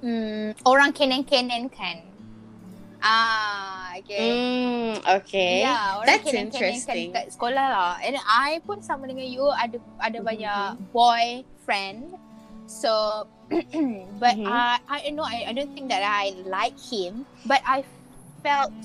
Hmm, 0.00 0.46
orang 0.64 0.90
Kenan-Kenan 0.96 1.68
kan. 1.68 1.96
Ah, 3.00 3.96
okay. 3.96 4.28
Mm, 4.36 4.92
okay. 5.08 5.64
Yeah, 5.64 5.96
orang 5.96 6.06
That's 6.06 6.24
Kenan-Kenan 6.28 6.52
interesting. 6.52 7.08
Kan 7.12 7.16
kat 7.16 7.26
sekolah 7.32 7.66
lah. 7.72 7.92
And 8.04 8.16
I 8.20 8.60
pun 8.60 8.84
sama 8.84 9.08
dengan 9.08 9.24
you 9.24 9.48
ada 9.56 9.80
ada 10.00 10.18
Mhm, 10.20 10.24
banyak 10.24 10.68
boy 10.92 11.24
friend. 11.64 12.12
So 12.68 13.24
but 14.22 14.36
Mhm. 14.36 14.46
I 14.46 14.78
I 14.88 15.10
know 15.16 15.24
I, 15.24 15.48
I 15.48 15.52
don't 15.56 15.72
think 15.72 15.88
that 15.88 16.04
I 16.04 16.36
like 16.44 16.76
him, 16.76 17.24
but 17.48 17.64
I 17.64 17.82
felt 18.44 18.76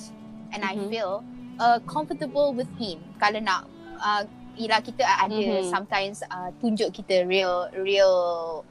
and 0.56 0.64
I 0.64 0.80
Mhm. 0.80 0.88
feel 0.88 1.24
uh, 1.60 1.80
comfortable 1.84 2.56
with 2.56 2.72
him. 2.80 3.04
Kalau 3.20 3.40
nak 3.44 3.68
uh, 4.00 4.24
Yelah 4.56 4.80
kita 4.80 5.04
ada 5.04 5.36
Mhm. 5.36 5.68
sometimes 5.68 6.24
uh, 6.26 6.50
tunjuk 6.58 6.92
kita 6.92 7.24
real 7.24 7.68
real 7.76 8.16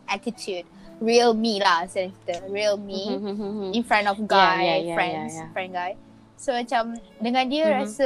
attitude, 0.04 0.64
real 0.98 1.32
me 1.32 1.60
lah 1.60 1.84
senang 1.84 2.16
kita, 2.18 2.44
real 2.48 2.74
me 2.74 3.12
Mhm. 3.12 3.72
in 3.72 3.82
front 3.82 4.06
of 4.06 4.16
Yeah, 4.16 4.26
guy, 4.26 4.56
yeah, 4.58 4.78
yeah, 4.80 4.96
friends, 4.96 5.32
yeah, 5.32 5.40
yeah. 5.40 5.50
friend 5.52 5.72
guy. 5.72 5.92
So 6.34 6.52
macam 6.52 6.98
dengan 7.22 7.46
dia 7.46 7.64
Mhm. 7.68 7.76
rasa 7.78 8.04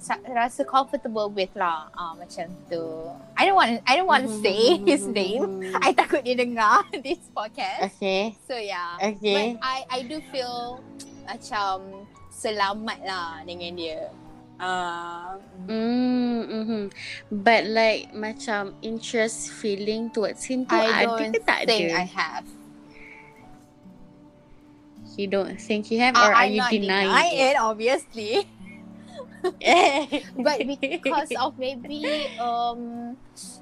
sa- 0.00 0.24
rasa 0.26 0.64
comfortable 0.64 1.28
with 1.28 1.52
lah 1.54 1.86
ah 1.92 2.16
macam 2.16 2.48
tu. 2.66 2.82
I 3.36 3.46
don't 3.46 3.54
want 3.54 3.78
I 3.84 4.00
don't 4.00 4.08
want 4.08 4.26
to 4.26 4.32
say 4.40 4.80
his 4.80 5.04
name. 5.04 5.60
I 5.78 5.92
takut 5.92 6.24
dia 6.24 6.34
dengar 6.34 6.82
this 7.04 7.20
podcast. 7.30 7.94
Okay. 7.94 8.34
So 8.48 8.56
yeah. 8.56 8.96
Okay. 8.98 9.54
But 9.54 9.62
I 9.62 9.76
I 9.86 9.98
do 10.02 10.18
feel 10.30 10.80
macam 11.22 12.06
selamat 12.32 12.98
lah 13.02 13.44
dengan 13.44 13.70
dia. 13.76 14.10
Uh, 14.56 15.36
Mm, 15.66 16.38
mm-hmm. 16.46 16.84
But 17.42 17.66
like 17.66 18.14
macam 18.14 18.78
interest 18.80 19.50
feeling 19.50 20.14
towards 20.14 20.46
him 20.46 20.62
tu 20.62 20.78
I 20.78 21.02
ada 21.02 21.10
don't 21.10 21.34
ke 21.34 21.40
tak 21.42 21.66
think 21.66 21.90
ada? 21.90 21.98
I 21.98 22.06
have. 22.06 22.46
You 25.18 25.26
don't 25.26 25.58
think 25.58 25.90
you 25.90 25.98
have 26.04 26.14
Uh, 26.14 26.22
or 26.22 26.30
are 26.30 26.44
I'm 26.46 26.54
you 26.54 26.62
denying 26.70 27.10
denying 27.10 27.38
it? 27.40 27.52
it, 27.52 27.56
obviously. 27.58 28.32
But 30.46 30.58
because 30.80 31.30
of 31.38 31.58
maybe 31.58 32.30
um 32.38 33.14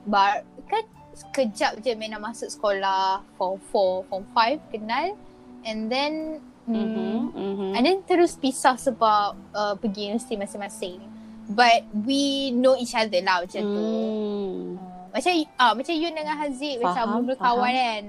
bar 0.04 0.42
kan 0.68 0.84
sekejap 1.14 1.78
je 1.80 1.94
Mena 1.94 2.18
masuk 2.18 2.50
sekolah 2.50 3.22
form 3.38 3.60
4, 3.70 4.08
form 4.10 4.24
5 4.34 4.72
kenal 4.74 5.14
and 5.62 5.86
then 5.88 6.42
mm, 6.64 6.75
Mhm, 6.75 7.14
mhm. 7.30 7.71
and 7.73 7.83
then 7.83 7.99
terus 8.02 8.35
pisah 8.35 8.75
sebab 8.75 9.37
uh, 9.50 9.75
pergi 9.76 10.09
universiti 10.09 10.35
masing-masing. 10.35 10.99
But 11.44 11.85
we 11.92 12.49
know 12.50 12.73
each 12.75 12.97
other 12.97 13.21
lah 13.21 13.44
macam 13.44 13.61
tu. 13.61 13.85
Mm. 13.85 14.80
Uh, 14.80 15.09
macam 15.12 15.30
ah 15.54 15.62
uh, 15.62 15.73
macam 15.75 15.92
you 15.92 16.09
dengan 16.09 16.37
Haziq 16.37 16.80
macam 16.80 17.04
Faham, 17.04 17.21
mula 17.21 17.35
faham. 17.35 17.44
kawan 17.52 17.73
kan. 17.73 18.04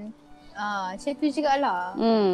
Ah 0.52 0.58
uh, 0.58 0.84
macam 0.96 1.10
tu 1.14 1.26
jugalah. 1.28 1.82
Mm. 1.94 2.32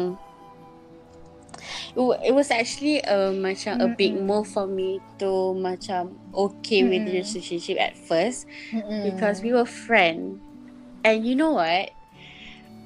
It 1.93 2.01
wa- 2.01 2.19
It 2.19 2.33
was 2.33 2.49
actually 2.49 3.03
uh, 3.03 3.31
macam 3.31 3.79
a 3.79 3.87
big 3.89 4.17
move 4.17 4.47
for 4.47 4.65
me 4.65 4.97
to 5.19 5.53
macam 5.53 6.15
okay 6.33 6.81
with 6.83 7.05
the 7.05 7.19
relationship 7.19 7.77
at 7.77 7.93
first 7.95 8.49
Mm-mm. 8.71 9.05
because 9.05 9.39
we 9.39 9.51
were 9.51 9.67
friend. 9.67 10.39
And 11.03 11.21
you 11.21 11.35
know 11.35 11.53
what? 11.53 11.91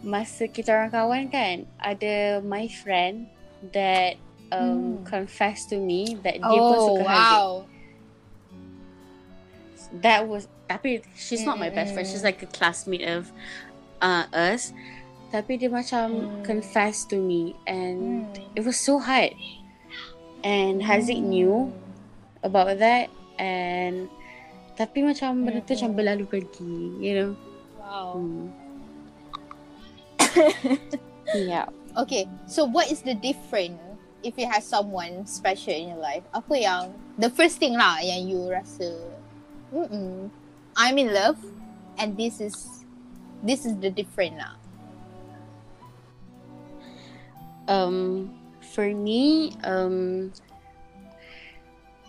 Masa 0.01 0.45
kita 0.45 0.71
orang 0.71 0.91
kawan 0.93 1.23
kan, 1.27 1.65
ada 1.81 2.39
my 2.45 2.69
friend 2.69 3.25
that 3.73 4.15
um, 4.53 5.01
Mm. 5.01 5.03
confessed 5.03 5.67
to 5.73 5.77
me 5.77 6.15
that 6.23 6.39
dia 6.39 6.61
pun 6.63 6.77
Oh 6.77 6.85
suka 6.87 7.03
Haziq. 7.03 7.35
wow. 7.35 7.49
That 10.03 10.27
was 10.27 10.47
tapi 10.67 10.99
she's 11.15 11.47
not 11.47 11.55
my 11.57 11.71
best 11.71 11.95
friend. 11.95 12.03
She's 12.07 12.23
like 12.23 12.43
a 12.43 12.49
classmate 12.51 13.07
of 13.07 13.31
uh, 14.03 14.27
us. 14.31 14.71
Tapi 15.31 15.59
dia 15.59 15.67
macam 15.67 16.27
Mm. 16.27 16.43
confessed 16.43 17.11
to 17.11 17.17
me 17.19 17.55
and 17.67 18.23
Mm. 18.27 18.55
it 18.55 18.63
was 18.63 18.79
so 18.79 18.99
hard. 18.99 19.35
And 20.45 20.79
Haziq 20.79 21.19
knew 21.19 21.73
about 22.45 22.79
that 22.79 23.09
and 23.35 24.07
tapi 24.77 25.01
macam 25.01 25.41
benda 25.43 25.59
tu 25.65 25.73
macam 25.73 25.91
berlalu 25.97 26.23
pergi, 26.29 26.75
you 27.01 27.13
know. 27.17 27.31
Wow. 27.81 28.21
Hmm. 28.21 28.47
yeah. 31.35 31.65
Okay, 31.97 32.29
so 32.45 32.65
what 32.65 32.91
is 32.91 33.01
the 33.01 33.15
difference 33.15 33.79
if 34.23 34.37
you 34.37 34.45
have 34.45 34.63
someone 34.63 35.25
special 35.25 35.73
in 35.73 35.89
your 35.89 36.01
life? 36.01 36.23
Apa 36.33 36.53
yang 36.53 36.83
the 37.17 37.29
first 37.29 37.57
thing 37.57 37.73
lah 37.73 37.97
yang 37.99 38.27
you 38.29 38.45
rasa, 38.49 38.93
mm 39.73 40.29
I'm 40.77 41.01
in 41.01 41.09
love, 41.09 41.41
and 41.97 42.13
this 42.13 42.37
is 42.37 42.85
this 43.41 43.65
is 43.65 43.73
the 43.81 43.89
different 43.89 44.37
lah. 44.37 44.53
Um, 47.65 48.29
for 48.61 48.85
me, 48.85 49.57
um, 49.65 50.29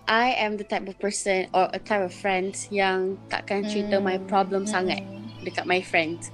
I 0.08 0.36
am 0.36 0.56
the 0.56 0.64
type 0.64 0.88
of 0.88 1.00
person 1.00 1.48
or 1.52 1.68
a 1.72 1.80
type 1.80 2.04
of 2.04 2.12
friends 2.12 2.68
yang 2.72 3.16
takkan 3.32 3.68
cerita 3.68 4.00
my 4.00 4.20
problem 4.28 4.68
sangat 4.68 5.00
dekat 5.44 5.64
my 5.64 5.80
friends. 5.80 6.32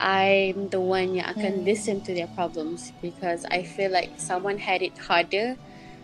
I'm 0.00 0.68
the 0.72 0.80
one 0.80 1.14
yang 1.14 1.28
akan 1.36 1.60
Hmm. 1.60 1.64
listen 1.68 2.00
to 2.08 2.14
their 2.16 2.26
problems 2.32 2.92
because 3.04 3.44
I 3.52 3.62
feel 3.62 3.92
like 3.92 4.16
someone 4.16 4.58
had 4.58 4.80
it 4.82 4.96
harder, 4.96 5.56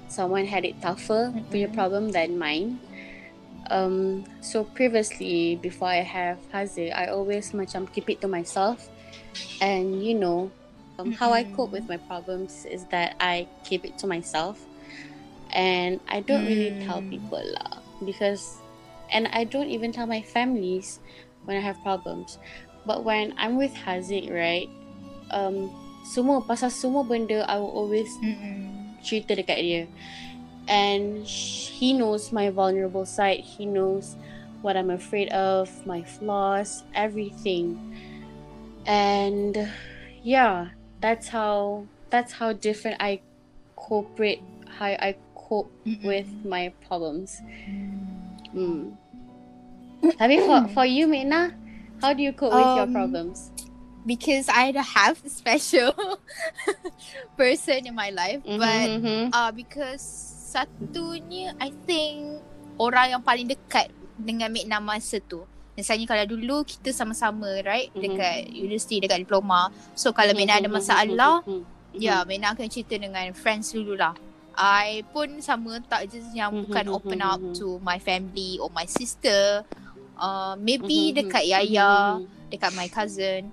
someone 0.09 0.47
had 0.47 0.65
it 0.69 0.77
tougher 0.85 1.33
punya 1.51 1.67
Mm-mm. 1.67 1.73
problem 1.73 2.13
than 2.13 2.37
mine. 2.39 2.79
Um, 3.71 4.25
so 4.41 4.65
previously, 4.65 5.57
before 5.57 5.89
I 5.89 6.05
have 6.05 6.39
Haziq, 6.53 6.95
I 6.95 7.09
always 7.09 7.51
macam 7.53 7.91
keep 7.91 8.09
it 8.11 8.21
to 8.23 8.29
myself, 8.29 8.89
and 9.61 10.05
you 10.05 10.15
know, 10.15 10.53
um, 10.99 11.11
how 11.13 11.33
I 11.33 11.45
cope 11.45 11.73
with 11.73 11.89
my 11.89 11.97
problems 11.97 12.65
is 12.69 12.85
that 12.95 13.17
I 13.19 13.49
keep 13.65 13.85
it 13.85 13.99
to 13.99 14.07
myself, 14.07 14.61
and 15.55 16.01
I 16.09 16.21
don't 16.21 16.45
really 16.47 16.75
tell 16.79 17.03
Mm. 17.03 17.11
people 17.11 17.43
lah 17.43 17.81
because, 18.05 18.61
and 19.13 19.27
I 19.33 19.45
don't 19.45 19.69
even 19.69 19.93
tell 19.93 20.07
my 20.07 20.23
families 20.23 21.01
when 21.45 21.57
I 21.57 21.61
have 21.61 21.81
problems. 21.83 22.39
But 22.87 23.03
when 23.03 23.35
I'm 23.37 23.59
with 23.59 23.75
Haziq, 23.75 24.31
right, 24.31 24.71
um, 25.35 25.75
semua 26.07 26.39
pasal 26.47 26.71
semua 26.71 27.03
benda 27.03 27.43
I 27.51 27.59
will 27.59 27.75
always 27.75 28.09
Mm-mm. 28.23 28.71
cerita 29.03 29.35
dekat 29.35 29.59
dia. 29.59 29.83
And 30.71 31.27
he 31.27 31.95
knows 31.95 32.31
my 32.31 32.51
vulnerable 32.51 33.07
side. 33.07 33.43
He 33.43 33.67
knows 33.67 34.15
what 34.63 34.75
I'm 34.79 34.91
afraid 34.91 35.31
of, 35.31 35.71
my 35.87 36.03
flaws, 36.03 36.83
everything. 36.95 37.79
And 38.87 39.71
yeah, 40.23 40.75
that's 41.03 41.31
how 41.31 41.87
that's 42.11 42.39
how 42.39 42.55
different 42.55 43.03
I 43.03 43.23
cooperate 43.75 44.43
how 44.79 44.95
I 44.99 45.15
cope 45.35 45.71
Mm-mm. 45.87 46.03
with 46.03 46.27
my 46.43 46.75
problems. 46.87 47.43
Hmm. 48.51 48.95
Tapi 50.19 50.43
for 50.43 50.67
for 50.71 50.87
you, 50.87 51.07
Mena, 51.07 51.55
how 52.01 52.13
do 52.13 52.23
you 52.23 52.33
cope 52.33 52.53
with 52.53 52.73
your 52.75 52.87
Um, 52.87 52.93
problems? 52.93 53.51
because 54.07 54.47
I 54.47 54.71
don't 54.71 54.87
have 54.87 55.19
a 55.25 55.31
special 55.31 55.91
person 57.37 57.87
in 57.87 57.95
my 57.95 58.11
life, 58.11 58.41
but 58.45 58.87
Mhm, 58.87 59.03
mhm. 59.03 59.23
uh, 59.33 59.51
because 59.51 60.03
satunya 60.47 61.53
I 61.59 61.75
think 61.85 62.41
orang 62.79 63.19
yang 63.19 63.23
paling 63.23 63.51
dekat 63.51 63.91
dengan 64.17 64.49
Mekna 64.49 64.79
masa 64.79 65.19
tu. 65.21 65.43
Misalnya 65.77 66.09
kalau 66.09 66.25
dulu 66.25 66.65
kita 66.65 66.89
sama-sama 66.89 67.61
right 67.61 67.93
Mhm. 67.93 68.01
dekat 68.01 68.37
universiti 68.49 68.97
dekat 68.97 69.27
diploma. 69.27 69.69
So 69.93 70.15
kalau 70.15 70.33
Mekna 70.33 70.57
ada 70.57 70.71
masalah, 70.71 71.45
Mhm, 71.45 71.61
mhm, 71.61 72.01
ya 72.01 72.25
Mekna 72.25 72.55
akan 72.55 72.69
cerita 72.71 72.97
dengan 72.97 73.29
friends 73.35 73.75
dululah. 73.75 74.15
I 74.57 75.05
pun 75.13 75.37
sama 75.45 75.85
tak 75.85 76.09
just 76.09 76.33
yang 76.33 76.49
Mhm, 76.49 76.63
bukan 76.65 76.85
mhm, 76.89 76.97
open 76.97 77.21
up 77.21 77.41
mhm. 77.43 77.53
to 77.61 77.77
my 77.85 78.01
family 78.01 78.57
or 78.57 78.73
my 78.73 78.89
sister. 78.89 79.67
Uh, 80.17 80.57
maybe 80.57 81.13
mhm, 81.13 81.17
dekat 81.23 81.45
mhm, 81.45 81.53
Yaya, 81.53 81.93
mhm. 82.17 82.49
dekat 82.49 82.71
my 82.73 82.89
cousin. 82.89 83.53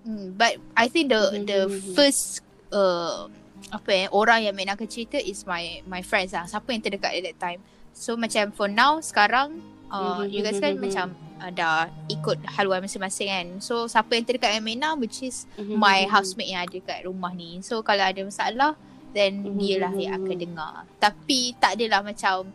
Mm, 0.00 0.36
but 0.36 0.56
I 0.72 0.88
think 0.88 1.12
the 1.12 1.20
Mhm, 1.32 1.44
the 1.44 1.60
mhm, 1.68 1.72
mhm. 1.72 1.92
first 1.92 2.40
uh, 2.72 3.28
apa 3.70 3.90
eh 3.92 4.06
orang 4.10 4.48
yang 4.48 4.56
Mena 4.56 4.72
akan 4.72 4.88
cerita 4.88 5.20
is 5.20 5.44
my 5.44 5.84
my 5.84 6.00
friends 6.00 6.32
lah. 6.32 6.48
Siapa 6.48 6.72
yang 6.72 6.80
terdekat 6.80 7.12
at 7.12 7.22
that 7.28 7.36
time. 7.38 7.60
So 7.92 8.16
macam 8.16 8.48
for 8.52 8.68
now 8.68 9.00
sekarang 9.00 9.60
uh, 9.88 10.24
Mhm, 10.24 10.32
you 10.32 10.40
guys 10.40 10.56
kan 10.56 10.76
mhm. 10.76 10.80
macam 10.80 11.06
uh, 11.38 11.50
dah 11.52 11.88
ikut 12.08 12.40
haluan 12.56 12.80
masing-masing 12.80 13.28
kan. 13.28 13.46
So 13.60 13.84
siapa 13.84 14.16
yang 14.16 14.24
terdekat 14.24 14.56
dengan 14.56 14.64
Mena 14.64 14.88
which 14.96 15.20
is 15.20 15.44
Mhm, 15.60 15.76
my 15.76 16.08
housemate 16.08 16.48
yang 16.48 16.64
ada 16.64 16.78
kat 16.80 17.04
rumah 17.04 17.32
ni. 17.32 17.60
So 17.60 17.84
kalau 17.84 18.04
ada 18.04 18.20
masalah 18.24 18.72
then 19.12 19.44
Mhm, 19.44 19.56
dia 19.60 19.76
lah 19.84 19.92
yang 19.92 20.16
akan 20.16 20.36
dengar. 20.36 20.74
Tapi 20.96 21.52
tak 21.60 21.76
adalah 21.76 22.00
macam 22.00 22.48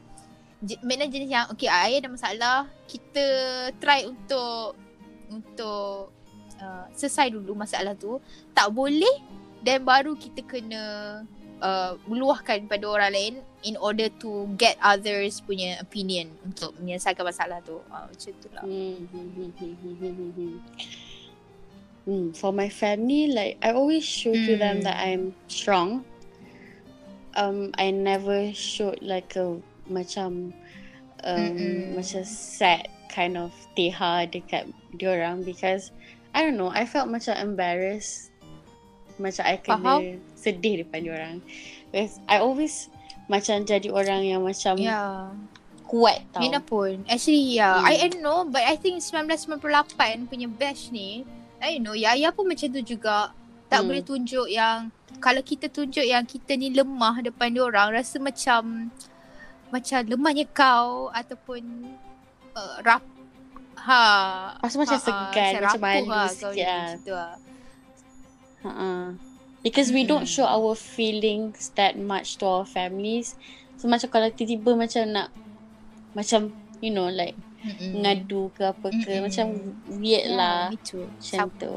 Mena 0.82 1.06
jenis 1.06 1.30
yang 1.30 1.46
okay 1.54 1.70
I 1.70 2.02
ada 2.02 2.10
masalah 2.10 2.66
kita 2.90 3.26
try 3.78 4.08
untuk 4.10 4.74
untuk 5.30 6.10
uh, 6.62 6.86
selesai 6.96 7.34
dulu 7.34 7.54
masalah 7.54 7.94
tu. 7.94 8.18
Tak 8.54 8.74
boleh 8.74 9.22
dan 9.62 9.86
baru 9.86 10.14
kita 10.18 10.46
kena 10.46 10.84
uh, 11.62 11.94
meluahkan 12.10 12.66
pada 12.70 12.86
orang 12.86 13.12
lain 13.14 13.34
in 13.66 13.76
order 13.78 14.10
to 14.22 14.46
get 14.58 14.78
others 14.82 15.42
punya 15.42 15.82
opinion 15.82 16.30
untuk 16.46 16.74
menyelesaikan 16.82 17.26
masalah 17.26 17.60
tu. 17.66 17.82
Uh, 17.90 18.06
macam 18.06 18.34
tu 18.42 18.48
lah. 18.54 18.66
Mhm, 18.66 19.26
mhm, 19.54 20.12
mhm. 20.14 20.54
Hmm, 22.06 22.30
for 22.38 22.54
my 22.54 22.70
family, 22.70 23.34
like 23.34 23.58
I 23.66 23.74
always 23.74 24.06
show 24.06 24.30
to 24.30 24.54
them 24.62 24.86
that 24.86 25.02
Mm. 25.02 25.10
I'm 25.10 25.24
strong. 25.50 26.06
Um, 27.34 27.74
I 27.82 27.90
never 27.90 28.54
showed 28.54 29.02
like 29.02 29.34
a 29.34 29.58
macam 29.88 30.52
um 31.24 31.40
Mm-mm. 31.56 31.96
macam 31.96 32.22
sad 32.24 32.86
kind 33.10 33.36
of 33.36 33.50
teha 33.74 34.28
dekat 34.28 34.68
diorang 34.94 35.42
because 35.42 35.90
I 36.36 36.44
don't 36.44 36.60
know, 36.60 36.68
I 36.68 36.84
felt 36.84 37.08
macam 37.08 37.32
embarrassed. 37.40 38.28
Macam 39.16 39.48
I 39.48 39.56
kena 39.56 39.80
Faham. 39.80 40.20
sedih 40.36 40.84
depan 40.84 41.00
diorang. 41.08 41.36
Because 41.88 42.20
I 42.28 42.44
always 42.44 42.92
macam 43.32 43.64
jadi 43.64 43.88
orang 43.88 44.28
yang 44.28 44.44
macam 44.44 44.76
Yeah. 44.76 45.32
kuat 45.88 46.28
tau. 46.36 46.44
Mina 46.44 46.60
pun. 46.60 47.08
Actually, 47.08 47.56
yeah. 47.56 47.80
Hmm. 47.80 47.88
I 47.88 48.12
don't 48.12 48.20
know, 48.20 48.44
but 48.44 48.62
I 48.62 48.76
think 48.76 49.00
1998 49.00 50.28
punya 50.28 50.52
batch 50.52 50.92
ni, 50.92 51.24
I 51.64 51.80
don't 51.80 51.88
know, 51.88 51.96
Yaya 51.96 52.36
pun 52.36 52.52
macam 52.52 52.68
tu 52.68 52.84
juga. 52.84 53.32
Tak 53.66 53.80
Hmm. 53.82 53.88
boleh 53.88 54.04
tunjuk 54.04 54.52
yang, 54.52 54.92
kalau 55.18 55.40
kita 55.40 55.72
tunjuk 55.72 56.04
yang 56.04 56.28
kita 56.28 56.54
ni 56.54 56.70
lemah 56.70 57.24
depan 57.24 57.56
dia 57.56 57.64
orang, 57.64 57.96
rasa 57.96 58.20
macam, 58.20 58.92
macam 59.76 60.00
lemahnya 60.08 60.46
kau 60.56 61.12
ataupun 61.12 61.62
uh, 62.56 62.80
rap, 62.88 63.04
ha. 63.76 64.04
Rasa 64.64 64.76
macam 64.80 64.96
segan, 64.96 65.52
macam 65.60 65.82
malu 65.84 66.08
kau 66.08 66.28
sikit 66.32 66.56
ni, 66.56 66.64
lah. 66.64 66.80
Macam 66.88 67.04
tu 67.04 67.14
lah. 67.14 67.34
Uh-uh. 68.66 69.04
Because 69.66 69.90
we 69.92 70.06
don't 70.06 70.30
show 70.30 70.46
our 70.46 70.78
feelings 70.78 71.74
that 71.76 71.98
much 71.98 72.38
to 72.40 72.46
our 72.46 72.66
families. 72.70 73.36
So 73.76 73.90
macam 73.90 74.14
kalau 74.14 74.30
tiba-tiba 74.30 74.78
macam 74.78 75.04
nak 75.10 75.28
macam 76.16 76.54
you 76.80 76.94
know 76.94 77.12
like 77.12 77.36
Mm-mm. 77.66 78.06
ngadu 78.06 78.54
ke 78.54 78.62
apa 78.62 78.88
ke 78.94 79.10
Mm-mm. 79.10 79.26
macam 79.26 79.46
weird 80.00 80.32
Yeah, 80.32 80.38
lah 80.38 80.60
macam 80.72 81.10
Sama. 81.20 81.60
tu. 81.60 81.76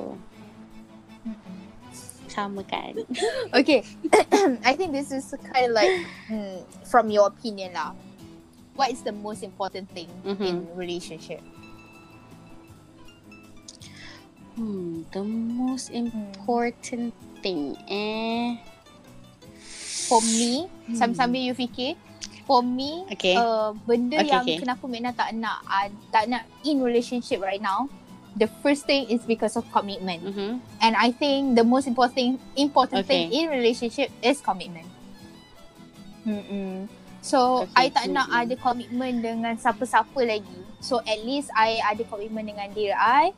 Mm-mm. 2.38 2.54
Sama 2.54 2.62
kan. 2.62 2.94
Okay, 3.58 3.82
I 4.68 4.72
think 4.78 4.94
this 4.94 5.10
is 5.10 5.26
kind 5.50 5.66
of 5.66 5.74
like 5.74 5.90
mm, 6.30 6.62
from 6.86 7.10
your 7.10 7.26
opinion 7.26 7.74
lah. 7.74 7.92
What 8.78 8.94
is 8.94 9.02
the 9.02 9.10
most 9.10 9.42
important 9.42 9.90
thing 9.90 10.06
Mhm. 10.22 10.38
in 10.46 10.54
relationship? 10.78 11.42
Hmm, 14.54 15.06
the 15.10 15.22
most 15.22 15.90
important 15.90 17.10
thing 17.42 17.74
eh. 17.90 18.58
For 20.08 20.22
me, 20.22 20.66
Hmm. 20.88 20.94
sambil-sambil 20.94 21.42
you 21.42 21.54
fikir, 21.54 21.94
for 22.42 22.62
me, 22.64 23.04
Okay. 23.12 23.36
uh, 23.36 23.76
benda 23.84 24.18
Okay, 24.18 24.30
yang 24.30 24.44
okay. 24.46 24.56
kenapa 24.58 24.84
Mena 24.88 25.10
tak 25.12 25.36
nak 25.36 25.62
uh, 25.62 25.86
tak 26.10 26.26
nak 26.26 26.42
in 26.64 26.80
relationship 26.80 27.38
right 27.38 27.60
now, 27.60 27.86
the 28.38 28.46
first 28.62 28.86
thing 28.86 29.10
is 29.10 29.20
because 29.26 29.58
of 29.58 29.66
commitment. 29.74 30.22
Mhm. 30.22 30.62
And 30.78 30.94
I 30.94 31.10
think 31.10 31.58
the 31.58 31.66
most 31.66 31.90
important 31.90 32.14
thing, 32.14 32.32
important 32.54 33.04
thing 33.04 33.28
Okay. 33.28 33.42
in 33.42 33.50
relationship 33.50 34.14
is 34.22 34.38
commitment. 34.38 34.86
Mm-mm. 36.22 36.86
So 37.18 37.66
Okay, 37.66 37.90
I 37.90 37.94
tak 37.94 38.06
nak 38.14 38.30
mm-mm. 38.30 38.40
ada 38.46 38.54
komitmen 38.62 39.12
dengan 39.18 39.58
siapa-siapa 39.58 40.22
lagi. 40.22 40.60
So 40.78 41.02
at 41.02 41.18
least 41.26 41.50
I 41.58 41.82
ada 41.82 42.02
komitmen 42.06 42.46
dengan 42.46 42.70
diri 42.70 42.94
I 42.94 43.34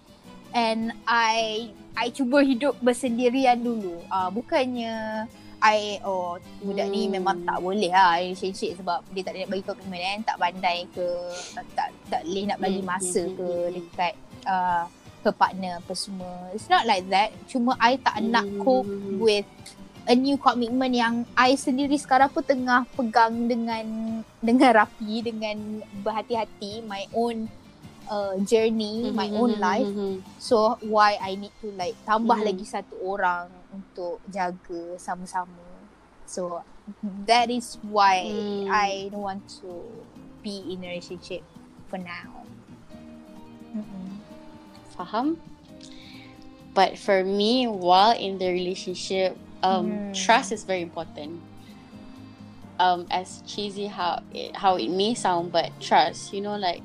and 0.53 0.93
I 1.09 1.71
I 1.97 2.13
cuba 2.13 2.45
hidup 2.45 2.77
bersendirian 2.85 3.65
dulu. 3.65 4.05
Ah 4.13 4.29
uh, 4.29 4.29
bukannya 4.29 5.25
I 5.61 6.01
oh 6.09 6.41
budak 6.65 6.89
ni 6.89 7.05
Hmm. 7.09 7.21
memang 7.21 7.37
tak 7.45 7.61
boleh 7.61 7.93
lah 7.93 8.17
relationship 8.17 8.81
sebab 8.81 9.05
dia 9.13 9.21
tak 9.21 9.37
ada 9.37 9.45
nak 9.45 9.51
bagi 9.53 9.65
komitmen 9.65 10.01
kan, 10.01 10.19
tak 10.25 10.37
pandai 10.41 10.79
ke 10.93 11.07
tak 11.53 11.65
tak, 11.77 11.89
tak 12.09 12.21
boleh 12.25 12.45
nak 12.49 12.59
bagi 12.61 12.81
Hmm, 12.81 12.89
masa 12.89 13.23
hmm, 13.29 13.37
ke 13.37 13.45
hmm, 13.45 13.61
hmm. 13.61 13.73
dekat 13.77 14.15
uh, 14.47 14.85
her 15.21 15.35
partner 15.37 15.85
apa 15.85 15.93
semua. 15.93 16.49
It's 16.57 16.69
not 16.69 16.89
like 16.89 17.05
that. 17.13 17.33
Cuma 17.45 17.77
I 17.77 18.01
tak 18.01 18.21
nak 18.25 18.45
Hmm. 18.45 18.61
cope 18.61 18.89
with 19.21 19.45
a 20.09 20.17
new 20.17 20.41
commitment 20.41 20.97
yang 20.97 21.29
I 21.37 21.55
sendiri 21.55 21.95
sekarang 21.95 22.33
pun 22.33 22.41
tengah 22.43 22.89
pegang 22.97 23.47
dengan 23.47 23.85
dengan 24.41 24.71
rapi 24.73 25.21
dengan 25.21 25.85
berhati-hati 26.01 26.81
my 26.89 27.05
own 27.13 27.47
uh, 28.09 28.35
journey, 28.43 29.13
my 29.13 29.29
own 29.37 29.61
life. 29.61 29.87
Mhm. 29.87 30.25
So 30.41 30.81
why 30.83 31.21
I 31.21 31.37
need 31.37 31.53
to 31.61 31.69
like 31.77 31.95
tambah 32.03 32.41
Mhm. 32.41 32.47
lagi 32.49 32.65
satu 32.65 32.97
orang 33.05 33.53
untuk 33.71 34.25
jaga 34.27 34.97
sama-sama. 34.97 35.63
So 36.25 36.65
that 37.29 37.53
is 37.53 37.77
why 37.85 38.25
Hmm. 38.25 38.67
I 38.73 39.13
don't 39.13 39.23
want 39.23 39.45
to 39.61 39.71
be 40.41 40.65
in 40.73 40.81
a 40.83 40.91
relationship 40.91 41.45
for 41.93 42.01
now. 42.01 42.49
Mm-mm. 43.77 44.10
Faham? 45.01 45.41
But 46.77 47.01
for 47.01 47.25
me, 47.25 47.67
while 47.67 48.13
in 48.13 48.37
the 48.37 48.53
relationship, 48.53 49.37
um, 49.65 50.05
Hmm. 50.05 50.13
trust 50.13 50.53
is 50.53 50.65
very 50.69 50.85
important. 50.85 51.41
Um, 52.79 53.07
as 53.11 53.43
cheesy 53.45 53.89
how 53.89 54.21
it, 54.33 54.57
how 54.57 54.77
it 54.77 54.89
may 54.89 55.13
sound, 55.15 55.53
but 55.53 55.73
trust, 55.81 56.33
you 56.33 56.41
know, 56.41 56.57
like 56.57 56.81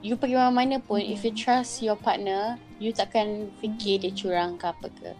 you 0.00 0.16
pergi 0.16 0.36
mana-mana 0.36 0.80
pun, 0.80 1.00
if 1.00 1.24
you 1.24 1.32
trust 1.32 1.82
your 1.82 1.96
partner, 1.96 2.56
you 2.78 2.94
takkan 2.94 3.50
fikir 3.60 4.00
dia 4.00 4.12
curang 4.14 4.56
ke 4.56 4.64
apa 4.64 4.88
ke. 4.88 5.12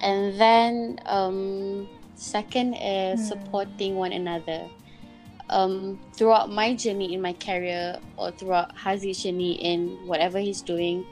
And 0.00 0.38
then, 0.38 1.02
um, 1.04 1.84
second 2.14 2.78
is 2.78 3.18
Hmm. 3.20 3.36
supporting 3.36 3.98
one 3.98 4.14
another. 4.14 4.70
Um, 5.50 5.98
throughout 6.12 6.52
my 6.52 6.76
journey 6.76 7.12
in 7.16 7.20
my 7.24 7.32
career 7.32 7.96
or 8.20 8.30
throughout 8.30 8.76
Hazi's 8.76 9.24
journey 9.24 9.56
in 9.56 9.96
whatever 10.06 10.38
he's 10.38 10.60
doing, 10.60 11.04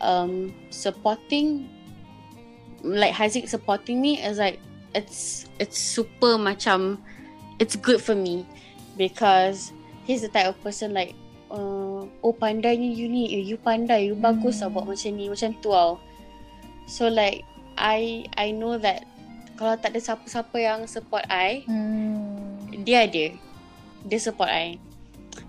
um, 0.00 0.54
supporting 0.70 1.68
like 2.82 3.14
Haziq 3.14 3.48
supporting 3.48 4.00
me 4.00 4.22
is 4.22 4.38
like 4.38 4.60
it's 4.94 5.46
it's 5.58 5.78
super 5.78 6.38
macam 6.38 6.98
it's 7.58 7.76
good 7.76 8.02
for 8.02 8.14
me. 8.14 8.46
Because 8.98 9.72
he's 10.06 10.22
the 10.22 10.30
type 10.30 10.46
of 10.50 10.58
person 10.62 10.94
like 10.94 11.14
uh, 11.50 12.02
oh 12.06 12.34
pandainya 12.34 12.90
you 12.90 13.06
ni 13.06 13.30
you 13.30 13.58
pandai 13.58 14.10
you 14.10 14.14
bagus 14.18 14.62
lah 14.62 14.70
Hmm. 14.70 14.82
buat 14.82 14.86
macam 14.94 15.10
ni 15.14 15.26
macam 15.30 15.50
tu 15.62 15.70
tau. 15.70 15.98
So 16.88 17.06
like 17.10 17.44
I 17.78 18.26
I 18.34 18.50
know 18.50 18.78
that 18.80 19.06
kalau 19.58 19.74
tak 19.74 19.94
ada 19.94 20.00
siapa-siapa 20.02 20.56
yang 20.58 20.80
support 20.86 21.26
I 21.30 21.62
Hmm. 21.66 22.82
dia 22.82 23.06
ada. 23.06 23.34
Dia 24.06 24.18
support 24.18 24.50
I. 24.50 24.78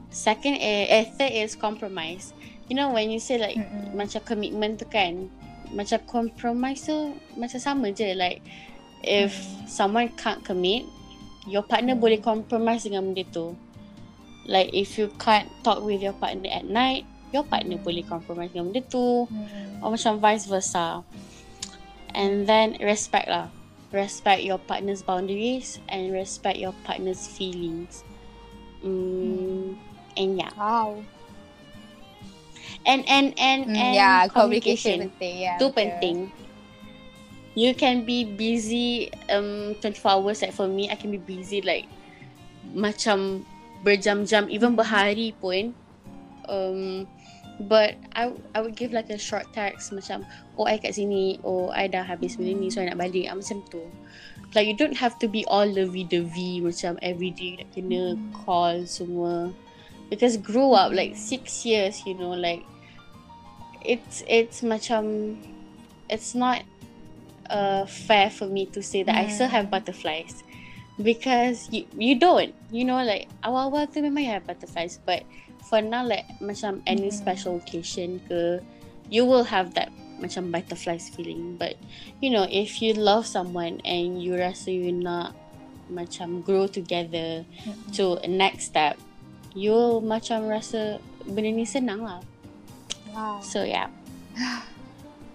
Second 0.09 0.57
eh, 0.57 0.89
eh 0.89 1.05
third 1.13 1.33
is 1.33 1.53
compromise 1.53 2.33
you 2.69 2.75
know 2.77 2.93
when 2.93 3.09
you 3.09 3.17
say 3.19 3.35
like 3.35 3.57
Mm-mm. 3.57 3.97
macam 3.97 4.21
commitment 4.23 4.77
tu 4.77 4.85
kan 4.85 5.27
macam 5.73 5.97
compromise 6.05 6.85
tu 6.85 6.97
macam 7.35 7.59
sama 7.59 7.89
je 7.89 8.13
like 8.13 8.41
if 9.01 9.33
Hmm. 9.33 9.65
someone 9.65 10.07
can't 10.15 10.41
commit 10.45 10.85
your 11.49 11.65
partner 11.65 11.97
Hmm. 11.97 12.03
boleh 12.05 12.19
compromise 12.21 12.85
dengan 12.85 13.09
benda 13.09 13.25
tu 13.29 13.57
like 14.45 14.69
if 14.71 14.97
you 14.97 15.09
can't 15.17 15.49
talk 15.61 15.81
with 15.81 15.99
your 15.99 16.13
partner 16.17 16.49
at 16.49 16.65
night 16.65 17.05
your 17.33 17.45
partner 17.45 17.77
Hmm. 17.77 17.85
boleh 17.85 18.05
compromise 18.05 18.53
dengan 18.53 18.69
benda 18.69 18.81
tu 18.85 19.25
Hmm. 19.29 19.81
or 19.81 19.93
macam 19.93 20.17
vice 20.17 20.45
versa 20.45 21.01
and 22.13 22.45
then 22.45 22.73
respect 22.81 23.29
lah 23.29 23.49
respect 23.89 24.45
your 24.45 24.57
partner's 24.61 25.01
boundaries 25.01 25.81
and 25.89 26.13
respect 26.13 26.57
your 26.57 26.73
partner's 26.85 27.25
feelings 27.25 28.05
mm, 28.85 29.73
and 30.13 30.31
yeah 30.37 30.53
Wow. 30.53 31.01
And 32.85 33.03
and 33.07 33.33
and 33.37 33.61
Mm, 33.67 33.75
and 33.75 33.93
yeah, 33.95 34.27
communication, 34.27 34.31
communication 34.31 34.97
penting. 35.11 35.35
Yeah, 35.39 35.57
tu 35.59 35.65
betul. 35.69 35.75
penting 35.75 36.17
you 37.57 37.73
can 37.75 38.05
be 38.05 38.23
busy 38.23 39.11
um 39.27 39.75
24 39.81 40.11
hours 40.11 40.39
like 40.41 40.53
for 40.53 40.67
me 40.69 40.87
I 40.87 40.95
can 40.95 41.11
be 41.11 41.19
busy 41.19 41.59
like 41.59 41.89
macam 42.71 43.43
berjam-jam 43.83 44.47
even 44.47 44.77
berhari 44.77 45.33
pun 45.35 45.73
um 46.47 47.03
but 47.67 47.99
I 48.15 48.31
I 48.55 48.63
would 48.63 48.79
give 48.79 48.95
like 48.95 49.11
a 49.11 49.19
short 49.19 49.51
text 49.51 49.91
macam 49.91 50.23
oh 50.55 50.63
I 50.69 50.79
kat 50.79 50.95
sini 50.95 51.41
oh 51.43 51.67
I 51.73 51.91
dah 51.91 52.05
habis 52.07 52.39
benda 52.39 52.55
ni 52.55 52.71
so 52.71 52.79
I 52.79 52.87
nak 52.93 52.99
balik 53.01 53.27
ah, 53.27 53.35
macam 53.35 53.59
tu 53.67 53.83
like 54.55 54.65
you 54.69 54.77
don't 54.77 54.95
have 54.95 55.19
to 55.19 55.27
be 55.27 55.43
all 55.51 55.67
lovey-dovey 55.67 56.63
macam 56.63 56.95
everyday 57.03 57.59
nak 57.59 57.67
kena 57.75 58.15
Hmm. 58.15 58.31
call 58.31 58.87
semua 58.87 59.51
because 60.09 60.37
grow 60.37 60.73
up 60.73 60.91
like 60.91 61.15
six 61.15 61.65
years 61.65 62.01
you 62.05 62.13
know 62.17 62.33
like 62.33 62.65
it's 63.81 64.23
it's 64.27 64.61
macam 64.61 65.37
it's 66.09 66.35
not 66.35 66.63
uh 67.49 67.85
fair 67.85 68.29
for 68.29 68.45
me 68.47 68.65
to 68.65 68.81
say 68.83 69.03
that 69.03 69.15
I 69.15 69.27
still 69.27 69.47
have 69.47 69.71
butterflies 69.71 70.43
because 71.01 71.69
you 71.71 71.87
you 71.97 72.19
don't 72.19 72.53
you 72.69 72.83
know 72.83 73.01
like 73.01 73.29
awal-awal 73.41 73.87
tu 73.87 74.03
memang 74.03 74.25
you 74.27 74.31
have 74.35 74.45
butterflies 74.45 74.99
but 75.05 75.23
for 75.71 75.81
now 75.81 76.03
like 76.05 76.27
macam 76.43 76.83
any 76.85 77.07
Mhm. 77.09 77.15
special 77.15 77.57
occasion 77.57 78.19
ke 78.27 78.59
you 79.09 79.23
will 79.25 79.47
have 79.47 79.73
that 79.73 79.89
macam 80.19 80.51
butterflies 80.51 81.07
feeling 81.07 81.55
but 81.55 81.79
you 82.19 82.27
know 82.29 82.43
if 82.51 82.83
you 82.83 82.91
love 82.93 83.23
someone 83.25 83.79
and 83.87 84.19
you 84.19 84.35
rasa 84.35 84.69
you 84.69 84.91
nak 84.91 85.31
macam 85.89 86.43
grow 86.43 86.67
together 86.67 87.47
Mm-mm. 87.65 87.89
to 87.95 88.19
a 88.21 88.27
next 88.27 88.69
step 88.69 88.99
you 89.53 90.03
macam 90.05 90.49
rasa 90.49 91.01
benda 91.25 91.49
ni 91.49 91.65
senang 91.65 92.03
lah 92.03 92.21
Wow. 93.09 93.41
so 93.41 93.65
yeah 93.65 93.89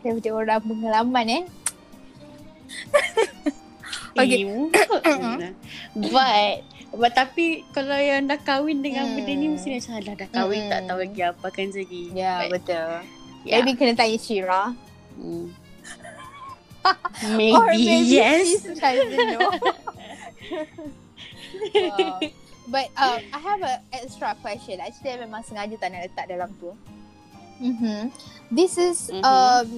Daripada 0.05 0.31
orang 0.37 0.61
pengalaman 0.63 1.27
eh. 1.33 1.45
Okay. 4.15 4.47
but 6.15 6.63
but 6.95 7.13
tapi 7.19 7.67
kalau 7.75 7.99
yang 7.99 8.31
dah 8.31 8.39
kahwin 8.39 8.79
dengan 8.79 9.11
hmm. 9.11 9.15
benda 9.19 9.33
ni 9.35 9.51
mesti 9.51 9.75
macam 9.75 9.99
dah 9.99 10.15
dah 10.15 10.29
kahwin 10.31 10.63
hmm. 10.63 10.71
tak 10.71 10.81
tahu 10.87 10.99
lagi 11.03 11.21
apa 11.27 11.45
akan 11.51 11.67
jadi. 11.75 12.03
Ya, 12.15 12.23
yeah, 12.23 12.39
betul. 12.47 12.91
Yeah. 13.43 13.59
Maybe 13.59 13.75
kena 13.75 13.99
tanya 13.99 14.15
Shira. 14.23 14.71
Hmm. 15.19 15.51
maybe, 17.35 17.59
Or 17.59 17.75
maybe 17.75 18.07
yes. 18.07 18.63
wow. 21.91 22.23
But 22.65 22.89
um, 22.97 23.21
I 23.33 23.39
have 23.45 23.61
a 23.61 23.75
extra 23.93 24.33
question. 24.41 24.81
Actually, 24.81 25.13
I 25.13 25.19
memang 25.21 25.45
sengaja 25.45 25.77
tak 25.77 25.93
nak 25.93 26.01
letak 26.09 26.27
dalam 26.33 26.49
tu. 26.57 26.73
Mm-hmm. 27.61 28.11
This 28.51 28.81
is 28.81 29.13
mm-hmm. 29.13 29.23
um 29.23 29.69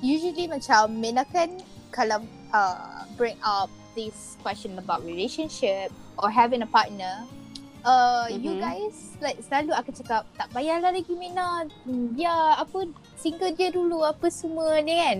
usually 0.00 0.48
macam 0.48 0.94
Mena 0.96 1.26
kan 1.28 1.52
kalau 1.90 2.22
uh, 2.54 3.04
bring 3.18 3.36
up 3.44 3.68
this 3.98 4.38
question 4.40 4.76
about 4.78 5.04
relationship 5.04 5.90
or 6.16 6.30
having 6.32 6.62
a 6.62 6.70
partner, 6.70 7.24
uh, 7.84 8.30
mm-hmm. 8.30 8.40
you 8.40 8.52
guys 8.62 9.16
like 9.20 9.36
selalu 9.42 9.74
aku 9.76 9.90
cakap 9.92 10.24
tak 10.38 10.48
payahlah 10.54 10.94
lagi 10.94 11.12
Mina, 11.12 11.66
ya 12.16 12.62
apa 12.62 12.88
single 13.18 13.52
je 13.52 13.74
dulu 13.74 14.06
apa 14.06 14.30
semua 14.32 14.80
ni 14.80 14.96
kan. 14.96 15.18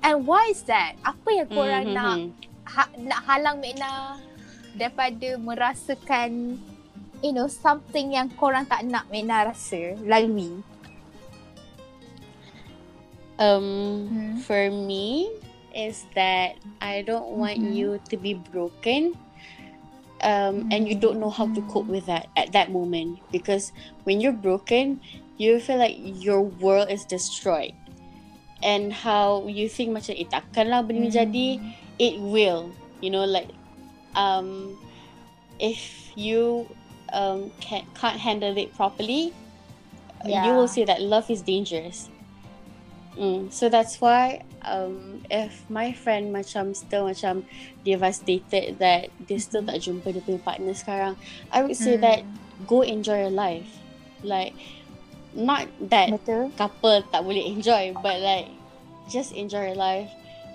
And 0.00 0.24
why 0.24 0.48
is 0.52 0.64
that? 0.68 0.96
Apa 1.02 1.28
yang 1.34 1.48
korang 1.50 1.92
mm-hmm. 1.92 1.98
nak 1.98 2.16
ha, 2.68 2.82
nak 3.00 3.20
halang 3.26 3.58
Mina 3.58 4.20
daripada 4.76 5.38
merasakan 5.40 6.60
you 7.20 7.32
know 7.32 7.46
something 7.46 8.16
yang 8.16 8.30
korang 8.36 8.64
tak 8.64 8.86
nak 8.86 9.06
Mina 9.08 9.50
rasa 9.50 9.96
lalui? 10.04 10.62
Um, 13.40 14.04
hmm. 14.04 14.36
for 14.44 14.68
me, 14.68 15.32
is 15.74 16.06
that 16.14 16.56
I 16.80 17.02
don't 17.02 17.38
want 17.38 17.58
mm-hmm. 17.58 17.72
you 17.72 18.00
to 18.10 18.16
be 18.16 18.34
broken 18.34 19.16
um, 20.22 20.66
mm-hmm. 20.66 20.72
and 20.72 20.88
you 20.88 20.94
don't 20.94 21.18
know 21.18 21.30
how 21.30 21.52
to 21.52 21.60
cope 21.62 21.86
with 21.86 22.06
that 22.06 22.28
at 22.36 22.52
that 22.52 22.70
moment 22.70 23.18
because 23.32 23.72
when 24.04 24.20
you're 24.20 24.36
broken 24.36 25.00
you 25.38 25.58
feel 25.60 25.78
like 25.78 25.96
your 25.98 26.42
world 26.42 26.90
is 26.90 27.04
destroyed 27.04 27.72
and 28.62 28.92
how 28.92 29.46
you 29.48 29.68
think 29.68 29.96
macam 29.96 30.12
eh 30.18 30.28
takkanlah 30.28 30.84
benda 30.84 31.08
mm-hmm. 31.08 31.16
jadi 31.16 31.48
it 31.96 32.20
will 32.20 32.68
you 33.00 33.08
know 33.08 33.24
like 33.24 33.48
um, 34.14 34.78
if 35.58 36.10
you 36.16 36.68
um, 37.12 37.50
can't, 37.60 37.86
can't 37.94 38.18
handle 38.18 38.56
it 38.56 38.74
properly 38.74 39.32
yeah. 40.24 40.46
you 40.46 40.52
will 40.52 40.68
see 40.68 40.84
that 40.84 41.00
love 41.00 41.30
is 41.30 41.42
dangerous 41.42 42.08
Mm, 43.20 43.52
so 43.52 43.68
that's 43.68 44.00
why 44.00 44.42
um, 44.62 45.22
if 45.30 45.68
my 45.68 45.92
friend 45.92 46.32
macam 46.32 46.76
still 46.76 47.10
macam 47.10 47.42
devastated 47.84 48.78
that 48.78 49.10
they 49.26 49.36
still 49.36 49.66
tak 49.66 49.82
jumpa 49.82 50.14
dia 50.14 50.22
punya 50.22 50.40
partner 50.40 50.72
sekarang, 50.72 51.18
I 51.50 51.66
would 51.66 51.76
say 51.76 51.98
mm. 51.98 52.02
that 52.06 52.22
go 52.70 52.86
enjoy 52.86 53.26
your 53.26 53.34
life. 53.34 53.66
Like 54.22 54.54
not 55.34 55.66
that 55.92 56.14
Betul. 56.16 56.54
couple 56.54 57.02
tak 57.10 57.20
boleh 57.26 57.44
enjoy, 57.50 57.92
but 57.98 58.22
like 58.22 58.48
just 59.10 59.34
enjoy 59.34 59.74
your 59.74 59.80
life 59.80 60.08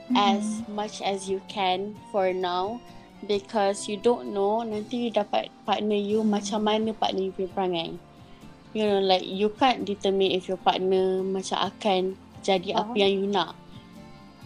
mm. 0.08 0.16
as 0.16 0.64
much 0.72 1.04
as 1.04 1.28
you 1.28 1.44
can 1.52 1.94
for 2.10 2.32
now 2.32 2.80
because 3.24 3.88
you 3.88 3.96
don't 3.96 4.36
know 4.36 4.60
nanti 4.68 5.08
you 5.08 5.12
dapat 5.12 5.48
partner 5.64 5.96
you 5.96 6.28
macam 6.28 6.68
mana 6.68 6.92
partner 6.92 7.32
you 7.32 7.34
punya 7.34 7.52
perangai. 7.56 7.92
You 8.76 8.84
know 8.84 9.00
like 9.00 9.24
you 9.24 9.48
can't 9.56 9.88
determine 9.88 10.36
if 10.36 10.52
your 10.52 10.60
partner 10.60 11.24
macam 11.24 11.72
akan 11.72 12.20
jadi 12.44 12.76
uh-huh. 12.76 12.92
apa 12.92 12.96
yang 13.00 13.12
you 13.24 13.28
nak 13.32 13.56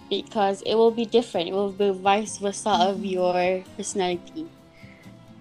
because 0.09 0.61
it 0.65 0.73
will 0.73 0.91
be 0.91 1.05
different 1.05 1.49
it 1.49 1.53
will 1.53 1.71
be 1.71 1.91
vice 1.91 2.39
versa 2.41 2.69
mm-hmm. 2.69 2.89
of 2.89 2.95
your 3.05 3.37
personality 3.77 4.49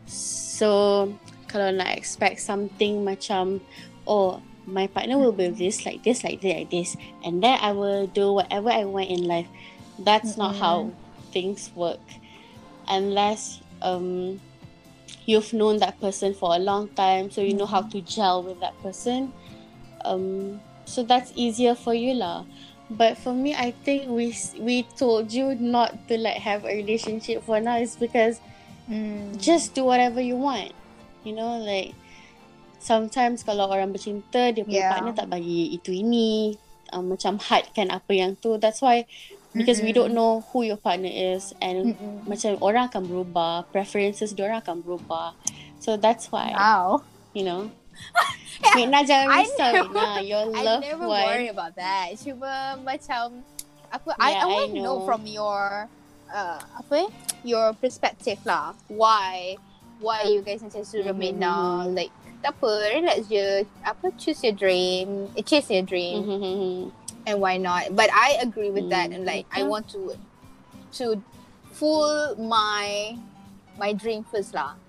so 0.04 1.08
kalau 1.48 1.72
nak 1.72 1.96
expect 1.96 2.42
something 2.42 3.06
macam 3.06 3.62
oh 4.04 4.42
my 4.68 4.84
partner 4.84 5.16
will 5.16 5.32
be 5.32 5.48
this 5.48 5.88
like 5.88 6.04
this 6.04 6.20
like 6.20 6.44
this 6.44 6.52
like 6.52 6.68
this 6.68 6.90
and 7.24 7.40
then 7.40 7.56
I 7.56 7.72
will 7.72 8.04
do 8.10 8.36
whatever 8.36 8.68
I 8.68 8.84
want 8.84 9.08
in 9.08 9.24
life 9.24 9.48
that's 9.96 10.36
mm-hmm. 10.36 10.44
not 10.44 10.60
how 10.60 10.92
things 11.32 11.72
work 11.72 12.02
unless 12.88 13.60
um 13.82 14.40
you've 15.26 15.52
known 15.52 15.78
that 15.78 16.00
person 16.00 16.34
for 16.34 16.56
a 16.56 16.58
long 16.58 16.88
time 16.96 17.30
so 17.30 17.40
you 17.40 17.54
know 17.54 17.66
how 17.66 17.82
to 17.82 18.00
gel 18.02 18.42
with 18.42 18.58
that 18.60 18.76
person 18.82 19.32
um 20.04 20.60
so 20.88 21.02
that's 21.04 21.32
easier 21.36 21.76
for 21.76 21.92
you 21.92 22.16
lah. 22.16 22.48
But 22.88 23.20
for 23.20 23.36
me 23.36 23.52
i 23.52 23.76
think 23.84 24.08
we 24.08 24.32
we 24.56 24.88
told 24.96 25.28
you 25.28 25.52
not 25.60 25.92
to 26.08 26.16
like 26.16 26.40
have 26.40 26.64
a 26.64 26.72
relationship 26.72 27.44
for 27.44 27.60
now 27.60 27.76
is 27.76 28.00
because 28.00 28.40
mm. 28.88 29.36
just 29.36 29.76
do 29.76 29.84
whatever 29.84 30.24
you 30.24 30.40
want. 30.40 30.72
You 31.28 31.36
know 31.36 31.60
like 31.60 31.92
sometimes 32.80 33.44
kalau 33.44 33.68
orang 33.68 33.92
bercinta 33.92 34.56
dia 34.56 34.64
punya 34.64 34.88
yeah. 34.88 34.92
partner 34.96 35.12
tak 35.12 35.28
bagi 35.28 35.76
itu 35.76 35.92
ini. 35.92 36.56
Um, 36.88 37.12
macam 37.12 37.36
hard 37.36 37.68
kan 37.76 37.92
apa 37.92 38.16
yang 38.16 38.32
tu. 38.40 38.56
That's 38.56 38.80
why 38.80 39.04
because 39.54 39.78
mm-hmm. 39.78 39.86
we 39.86 39.92
don't 39.96 40.12
know 40.12 40.44
who 40.52 40.62
your 40.62 40.76
partner 40.76 41.10
is 41.10 41.54
and 41.60 41.94
mm-hmm. 41.94 42.28
macam 42.28 42.56
orang 42.60 42.88
akan 42.92 43.02
berubah 43.08 43.64
preferences 43.72 44.36
dia 44.36 44.48
orang 44.48 44.60
akan 44.60 44.84
berubah 44.84 45.32
so 45.80 45.96
that's 45.96 46.28
why 46.28 46.52
wow 46.52 47.00
you 47.32 47.44
know 47.44 47.70
Wait, 48.74 48.90
nak 48.90 49.06
jangan 49.06 49.42
risau 49.42 49.70
Nah, 49.94 50.18
your 50.22 50.46
love 50.50 50.82
I 50.82 50.90
never 50.90 51.06
one. 51.06 51.26
worry 51.30 51.48
about 51.50 51.74
that. 51.78 52.14
Cuma 52.18 52.78
macam 52.82 53.42
apa 53.88 54.10
yeah, 54.18 54.22
I, 54.22 54.30
I 54.42 54.46
want 54.46 54.70
to 54.70 54.78
know. 54.78 54.82
know 54.82 54.96
from 55.06 55.22
your 55.26 55.86
uh, 56.30 56.60
apa 56.78 57.06
eh? 57.06 57.10
Your 57.46 57.74
perspective 57.78 58.42
lah. 58.42 58.74
Why 58.90 59.58
why 60.02 60.26
you 60.26 60.42
guys 60.42 60.62
macam 60.62 60.82
suruh 60.82 61.14
mm-hmm. 61.14 61.38
now 61.38 61.86
like 61.86 62.10
tak 62.38 62.54
apa, 62.54 62.70
relax 62.94 63.26
je. 63.26 63.66
Apa 63.82 64.14
choose 64.14 64.38
your 64.46 64.54
dream, 64.54 65.26
eh, 65.34 65.42
chase 65.42 65.74
your 65.74 65.82
dream. 65.82 66.22
Mm-hmm. 66.22 66.74
And 67.28 67.44
why 67.44 67.58
not? 67.58 67.92
But 67.94 68.08
I 68.08 68.38
agree 68.40 68.70
with 68.70 68.88
mm-hmm. 68.88 68.96
that 68.96 69.12
and 69.12 69.28
like 69.28 69.44
I 69.52 69.62
want 69.62 69.92
to 69.92 70.16
to 70.96 71.20
full 71.76 72.34
my 72.40 73.18
my 73.76 73.92
dream 73.92 74.24
first 74.24 74.56
lah. 74.56 74.80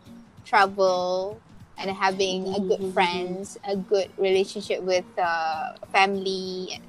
Travel, 0.48 1.36
and 1.76 1.92
having 1.92 2.46
mm-hmm. 2.46 2.56
a 2.56 2.60
good 2.64 2.80
mm-hmm. 2.80 2.96
friends, 2.96 3.60
a 3.68 3.76
good 3.76 4.08
relationship 4.18 4.80
with 4.82 5.04
uh, 5.20 5.76
family, 5.92 6.80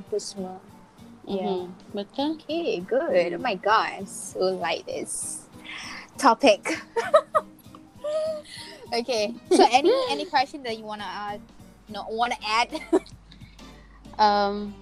apa 0.00 0.16
semua. 0.16 0.56
Yeah. 1.28 1.68
Mm-hmm. 1.68 1.92
Betul. 1.92 2.40
Okay, 2.40 2.80
good. 2.80 3.36
Oh 3.36 3.44
my 3.44 3.60
god, 3.60 4.08
so 4.08 4.48
like 4.56 4.88
this 4.88 5.44
topic. 6.16 6.80
okay, 8.96 9.36
so 9.52 9.60
any 9.68 9.92
any 10.08 10.24
question 10.24 10.64
that 10.64 10.80
you 10.80 10.88
wanna 10.88 11.04
add? 11.04 11.44
No, 11.92 12.08
wanna 12.08 12.40
add? 12.40 12.72
um, 14.20 14.74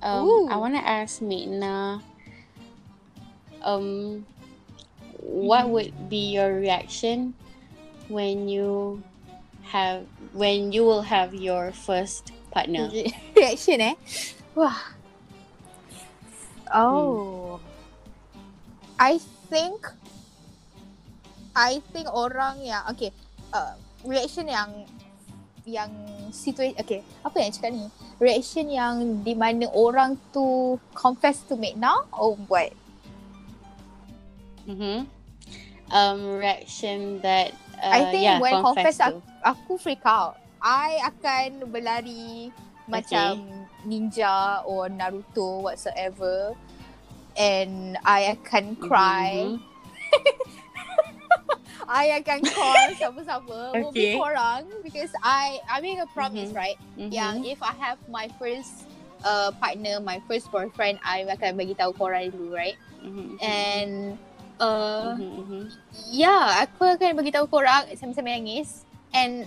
um, 0.00 0.48
I 0.48 0.56
wanna 0.56 0.78
ask 0.78 1.20
Mina. 1.20 2.02
Um, 3.62 4.26
what 5.18 5.68
would 5.68 6.08
be 6.08 6.32
your 6.34 6.54
reaction 6.54 7.34
when 8.08 8.48
you 8.48 9.02
have 9.62 10.06
when 10.32 10.72
you 10.72 10.82
will 10.84 11.02
have 11.02 11.34
your 11.34 11.72
first 11.72 12.32
partner? 12.50 12.90
Reaction 13.36 13.80
eh? 13.80 13.94
Wah. 14.54 14.78
Oh. 16.72 17.58
Hmm. 17.58 17.72
I 18.98 19.18
think 19.50 19.86
I 21.54 21.82
think 21.92 22.06
orang 22.08 22.62
yang 22.62 22.86
okay 22.94 23.10
uh, 23.50 23.74
reaction 24.06 24.46
yang 24.46 24.86
yang 25.62 25.90
situasi 26.34 26.74
okay 26.74 27.06
apa 27.22 27.36
yang 27.38 27.50
cakap 27.54 27.70
ni 27.70 27.86
reaction 28.18 28.66
yang 28.66 29.22
di 29.22 29.34
mana 29.34 29.70
orang 29.70 30.18
tu 30.34 30.78
confess 30.94 31.42
to 31.46 31.54
make 31.54 31.78
now 31.78 32.06
or 32.14 32.34
what? 32.50 32.74
Mhm. 34.66 35.06
Um 35.92 36.20
reaction 36.38 37.20
that 37.22 37.54
uh, 37.78 37.92
I 37.92 38.00
think 38.10 38.24
yeah, 38.26 38.38
when 38.38 38.62
confess, 38.62 38.98
confess 38.98 38.98
aku, 39.02 39.18
aku 39.42 39.72
freak 39.78 40.02
out. 40.06 40.38
I 40.62 41.02
akan 41.02 41.70
berlari 41.74 42.54
okay. 42.54 42.86
macam 42.86 43.66
ninja 43.82 44.62
or 44.62 44.86
Naruto 44.86 45.66
whatsoever 45.66 46.54
and 47.34 47.98
I 48.06 48.38
akan 48.38 48.78
cry. 48.78 49.58
Mm-hmm. 49.58 50.58
I 51.92 52.24
akan 52.24 52.40
call 52.48 52.88
sama-sama 53.04 53.58
okay. 53.92 54.16
korang 54.16 54.64
because 54.80 55.12
I 55.20 55.60
I 55.68 55.84
make 55.84 56.00
a 56.00 56.08
promise 56.16 56.48
mm-hmm. 56.48 56.64
right 56.64 56.78
mm-hmm. 56.96 57.12
yang 57.12 57.44
if 57.44 57.60
I 57.60 57.76
have 57.76 58.00
my 58.08 58.32
first 58.40 58.88
uh, 59.28 59.52
partner 59.60 60.00
my 60.00 60.24
first 60.24 60.48
boyfriend 60.48 61.04
I 61.04 61.28
akan 61.28 61.60
bagi 61.60 61.76
tahu 61.76 61.92
korang 61.92 62.32
dulu 62.32 62.56
right 62.56 62.80
mm-hmm. 63.04 63.36
and 63.44 64.16
uh, 64.56 65.20
mm-hmm. 65.20 65.68
yeah, 66.08 66.64
aku 66.64 66.96
akan 66.96 67.12
bagi 67.12 67.36
tahu 67.36 67.44
korang 67.52 67.84
sambil-sambil 67.92 68.40
nangis 68.40 68.88
and 69.12 69.44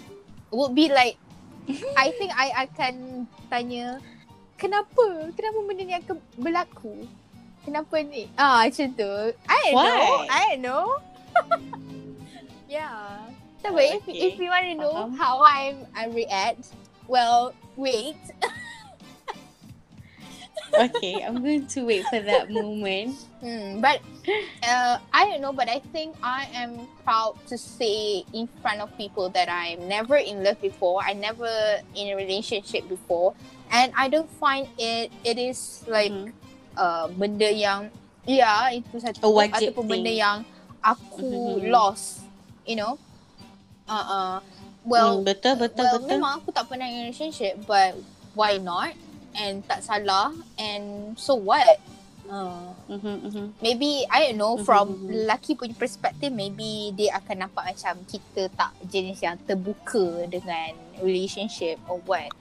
would 0.53 0.77
be 0.77 0.93
like 0.93 1.17
I 1.97 2.13
think 2.21 2.29
I 2.37 2.69
akan 2.69 3.25
tanya 3.49 3.97
kenapa? 4.61 5.33
Kenapa 5.33 5.57
benda 5.65 5.81
ni 5.81 5.97
akan 5.97 6.21
berlaku? 6.37 7.09
Kenapa 7.65 7.97
ni? 8.05 8.29
Ah, 8.37 8.69
macam 8.69 8.93
tu. 8.93 9.09
I 9.49 9.73
don't 9.73 9.73
Why? 9.73 9.89
know. 9.89 10.13
I 10.29 10.41
don't 10.53 10.61
know. 10.61 10.85
yeah. 12.69 13.29
So, 13.63 13.73
Okay. 13.73 13.97
if, 13.97 14.03
if 14.07 14.39
you 14.39 14.49
want 14.49 14.65
to 14.65 14.75
know 14.75 14.93
Faham. 14.93 15.17
how 15.17 15.41
I 15.41 15.73
I 15.95 16.05
react, 16.13 16.69
well, 17.07 17.53
wait. 17.75 18.17
okay, 20.77 21.23
I'm 21.23 21.41
going 21.41 21.67
to 21.67 21.79
wait 21.85 22.05
for 22.07 22.19
that 22.19 22.51
moment. 22.51 23.15
Hmm, 23.45 23.77
but 23.79 24.01
uh, 24.65 24.97
I 25.13 25.29
don't 25.29 25.41
know, 25.41 25.53
but 25.53 25.69
I 25.69 25.77
think 25.93 26.15
I 26.23 26.49
am 26.55 26.87
proud 27.05 27.37
to 27.45 27.57
say 27.59 28.25
in 28.33 28.49
front 28.61 28.81
of 28.81 28.89
people 28.97 29.29
that 29.37 29.45
I'm 29.49 29.85
never 29.87 30.17
in 30.17 30.41
love 30.41 30.57
before. 30.61 31.03
I 31.05 31.13
never 31.13 31.45
in 31.93 32.09
a 32.09 32.15
relationship 32.17 32.89
before, 32.89 33.35
and 33.69 33.93
I 33.93 34.09
don't 34.09 34.31
find 34.41 34.65
it. 34.81 35.11
It 35.21 35.37
is 35.37 35.85
like 35.85 36.09
Mhm. 36.09 36.33
uh, 36.73 37.05
benda 37.13 37.53
yang 37.53 37.93
ya 38.25 38.73
itu 38.73 38.97
satu 38.97 39.21
A 39.21 39.29
wajib 39.29 39.77
ataupun 39.77 39.85
benda 39.85 40.09
yang 40.09 40.37
aku 40.81 41.61
Mhm. 41.61 41.69
lost, 41.69 42.24
you 42.65 42.75
know. 42.75 42.97
Uh 43.87 43.93
uh. 43.95 44.35
Well, 44.85 45.17
Hmm, 45.17 45.25
betul 45.25 45.53
betul 45.57 45.81
well, 45.81 45.97
betul. 45.97 46.09
memang 46.13 46.31
aku 46.41 46.49
tak 46.53 46.69
pernah 46.69 46.85
in 46.85 47.09
relationship, 47.09 47.57
but 47.65 47.97
why 48.37 48.61
not? 48.61 48.93
And 49.33 49.65
tak 49.65 49.81
salah. 49.81 50.29
And 50.57 51.17
so 51.17 51.33
what? 51.35 51.81
Uh, 52.25 52.73
Mhm, 52.89 53.15
mhm. 53.21 53.45
maybe 53.61 54.01
I 54.09 54.29
don't 54.29 54.41
know 54.41 54.57
Mhm, 54.57 54.65
from 54.65 54.85
mhm. 54.97 55.29
lelaki 55.29 55.53
punya 55.53 55.77
perspektif 55.77 56.33
maybe 56.33 56.89
dia 56.93 57.21
akan 57.21 57.45
nampak 57.45 57.69
macam 57.69 58.01
kita 58.01 58.49
tak 58.49 58.73
jenis 58.81 59.21
yang 59.21 59.37
terbuka 59.45 60.25
dengan 60.25 60.73
relationship 61.05 61.77
or 61.85 62.01
what 62.09 62.33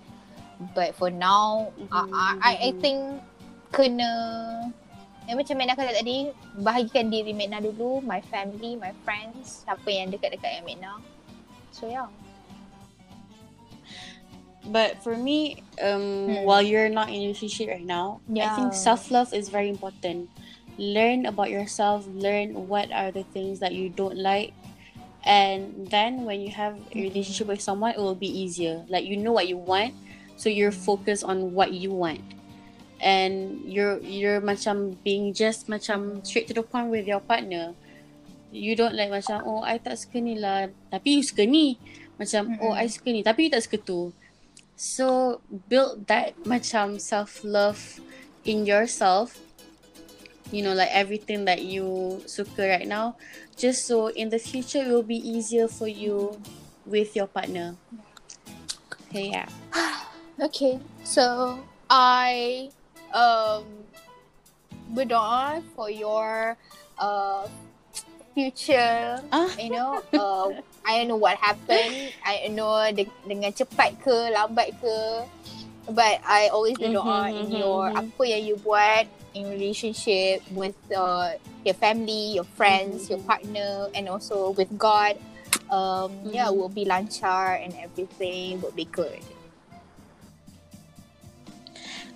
but 0.73 0.97
for 0.97 1.13
now 1.13 1.69
Mhm, 1.77 1.93
I, 1.93 2.01
I, 2.01 2.29
I 2.41 2.53
I 2.65 2.71
mhm. 2.73 2.81
think 2.81 2.99
kena 3.69 4.13
yang 5.25 5.37
macam 5.41 5.55
Mena 5.57 5.73
kata 5.73 5.93
tadi 5.97 6.29
bahagikan 6.61 7.09
diri 7.09 7.33
Mena 7.33 7.61
dulu 7.61 8.05
my 8.05 8.21
family 8.29 8.77
my 8.77 8.93
friends 9.05 9.65
siapa 9.65 9.89
yang 9.89 10.13
dekat-dekat 10.13 10.61
dengan 10.61 10.65
Mena 10.69 10.93
so 11.73 11.89
yeah 11.89 12.09
But 14.65 15.05
for 15.05 15.13
me, 15.13 15.61
um, 15.77 16.01
Hmm. 16.25 16.49
while 16.49 16.65
you're 16.65 16.89
not 16.89 17.13
in 17.13 17.21
a 17.21 17.29
relationship 17.29 17.69
right 17.69 17.85
now, 17.85 18.25
I 18.33 18.49
think 18.57 18.73
Yeah. 18.73 18.81
self 18.81 19.13
love 19.13 19.37
is 19.37 19.53
very 19.53 19.69
important. 19.69 20.33
Learn 20.81 21.29
about 21.29 21.53
yourself. 21.53 22.09
Learn 22.09 22.57
what 22.65 22.89
are 22.89 23.13
the 23.13 23.29
things 23.37 23.61
that 23.61 23.77
you 23.77 23.93
don't 23.93 24.17
like, 24.17 24.57
and 25.29 25.85
then 25.93 26.25
when 26.25 26.41
you 26.41 26.49
have 26.57 26.81
a 26.81 26.97
relationship 26.97 27.45
with 27.47 27.61
someone, 27.61 27.93
it 27.93 28.01
will 28.01 28.17
be 28.17 28.27
easier. 28.27 28.89
Like 28.89 29.05
you 29.05 29.21
know 29.21 29.37
what 29.37 29.53
you 29.53 29.61
want, 29.61 29.93
so 30.41 30.49
you're 30.49 30.73
focused 30.73 31.29
on 31.29 31.53
what 31.53 31.77
you 31.77 31.93
want, 31.93 32.25
and 33.01 33.63
you're 33.67 33.99
you're 34.03 34.41
macam 34.41 34.95
being 35.03 35.35
just 35.35 35.67
macam 35.67 36.23
straight 36.23 36.47
to 36.51 36.55
the 36.55 36.63
point 36.63 36.91
with 36.91 37.07
your 37.07 37.21
partner. 37.21 37.75
You 38.55 38.79
don't 38.79 38.95
like 38.95 39.11
macam 39.11 39.43
oh 39.43 39.67
I 39.67 39.83
tak 39.83 39.99
suka 39.99 40.23
ni 40.23 40.39
lah, 40.39 40.71
tapi 40.91 41.19
you 41.19 41.25
suka 41.27 41.43
ni. 41.43 41.79
Macam 42.15 42.55
oh 42.63 42.71
Mm-mm. 42.71 42.83
I 42.83 42.87
suka 42.87 43.11
ni, 43.11 43.27
tapi 43.27 43.49
you 43.49 43.51
tak 43.51 43.67
suka 43.67 43.79
tu. 43.83 44.01
So 44.75 45.39
build 45.71 46.07
that 46.11 46.35
macam 46.47 46.99
self 46.99 47.43
love 47.43 47.99
in 48.47 48.67
yourself. 48.67 49.39
You 50.55 50.63
know, 50.63 50.77
like 50.77 50.93
everything 50.95 51.49
that 51.51 51.67
you 51.67 52.21
suka 52.31 52.63
right 52.63 52.87
now, 52.87 53.19
just 53.59 53.91
so 53.91 54.13
in 54.13 54.31
the 54.31 54.39
future 54.39 54.87
it 54.87 54.93
will 54.93 55.07
be 55.07 55.19
easier 55.19 55.67
for 55.67 55.91
you 55.91 56.39
with 56.87 57.17
your 57.17 57.27
partner. 57.27 57.75
Okay, 59.11 59.35
yeah. 59.35 59.49
Okay, 60.35 60.83
so 61.07 61.63
I 61.87 62.67
um 63.15 63.65
berdoa 64.91 65.63
for 65.75 65.89
your 65.89 66.59
uh 66.99 67.47
future. 68.35 69.23
Ah. 69.33 69.49
You 69.57 69.71
know, 69.71 70.03
uh, 70.13 70.51
I 70.85 70.99
don't 70.99 71.09
know 71.09 71.17
what 71.17 71.39
happened. 71.39 72.13
I 72.27 72.45
don't 72.45 72.59
know 72.59 72.75
de- 72.91 73.09
dengan 73.25 73.55
cepat 73.55 73.95
ke 74.03 74.35
lambat 74.35 74.75
ke. 74.83 74.99
But 75.85 76.19
I 76.25 76.49
always 76.49 76.81
berdoa 76.81 77.29
Mhm, 77.29 77.37
in 77.37 77.49
your 77.61 77.93
mhm. 77.93 77.97
apa 78.09 78.23
yang 78.25 78.43
you 78.43 78.57
buat 78.57 79.05
in 79.37 79.53
relationship 79.53 80.41
with 80.51 80.75
uh, 80.91 81.37
your 81.63 81.77
family, 81.77 82.41
your 82.41 82.49
friends, 82.57 83.05
Mhm, 83.05 83.11
your 83.13 83.21
partner, 83.29 83.93
and 83.93 84.09
also 84.09 84.51
with 84.57 84.73
God. 84.81 85.15
Um, 85.69 86.13
yeah, 86.25 86.49
Mhm. 86.49 86.57
will 86.57 86.73
be 86.73 86.85
lancar 86.89 87.57
and 87.61 87.77
everything 87.77 88.61
will 88.65 88.73
be 88.73 88.89
good. 88.89 89.21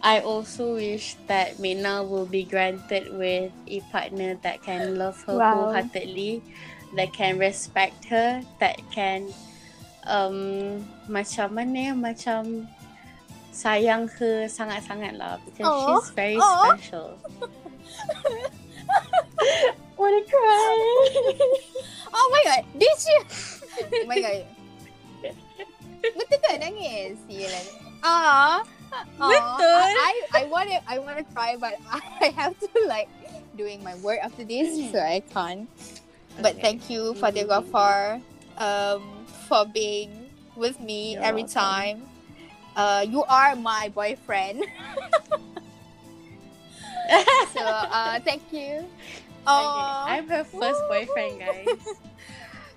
I 0.02 0.20
also 0.22 0.74
wish 0.78 1.16
that 1.26 1.58
Mena 1.58 2.04
will 2.06 2.26
be 2.26 2.44
granted 2.44 3.10
with 3.18 3.50
a 3.66 3.80
partner 3.90 4.38
that 4.46 4.62
can 4.62 4.94
love 4.96 5.18
her 5.26 5.36
Wow. 5.38 5.66
wholeheartedly, 5.74 6.42
that 6.94 7.12
can 7.12 7.38
respect 7.38 8.04
her, 8.06 8.42
that 8.62 8.78
can 8.94 9.26
um 10.06 10.86
macam 11.10 11.50
mana 11.52 11.92
ya, 11.92 11.94
macam 11.98 12.68
sayang 13.50 14.06
her 14.22 14.46
sangat-sangat 14.46 15.18
lah 15.18 15.42
because 15.42 15.66
Aw, 15.66 15.82
she's 15.98 16.10
very 16.14 16.38
aw. 16.38 16.62
special. 16.70 17.18
Wanna 19.98 20.22
cry? 20.30 20.78
Oh 22.08 22.26
my 22.32 22.40
god, 22.40 22.64
did 22.72 22.98
you? 23.04 23.20
oh 24.00 24.06
my 24.08 24.16
god. 24.16 24.40
Betul 26.00 26.38
tak 26.40 26.56
nangis? 26.62 27.20
Yelah. 27.28 27.64
Ah. 28.00 28.64
Betul. 29.18 29.90
I 29.98 30.14
I 30.34 30.44
want 30.46 30.70
to 30.70 30.78
I 30.86 30.98
want 30.98 31.18
to 31.18 31.24
cry 31.34 31.56
but 31.58 31.74
I 32.22 32.26
have 32.36 32.58
to 32.58 32.68
like 32.86 33.08
doing 33.56 33.82
my 33.82 33.94
work 33.96 34.18
after 34.22 34.44
this 34.44 34.92
so 34.92 34.98
I 35.00 35.20
can't. 35.20 35.68
But 36.38 36.54
Okay. 36.54 36.62
thank 36.62 36.90
you 36.90 37.14
Mhm. 37.14 37.18
Fatih 37.18 37.46
Ghaffar 37.48 38.22
um 38.58 39.02
for 39.48 39.64
being 39.66 40.30
with 40.56 40.78
me 40.80 41.14
You're 41.14 41.22
every 41.22 41.42
welcome. 41.42 41.54
time. 41.54 42.02
Uh, 42.76 43.04
you 43.06 43.24
are 43.24 43.56
my 43.56 43.88
boyfriend. 43.94 44.64
so 47.54 47.60
uh, 47.62 48.20
thank 48.20 48.42
you. 48.52 48.84
Okay, 49.46 49.86
I'm 50.06 50.28
her 50.28 50.44
first 50.44 50.82
boyfriend, 50.88 51.40
guys. 51.40 51.68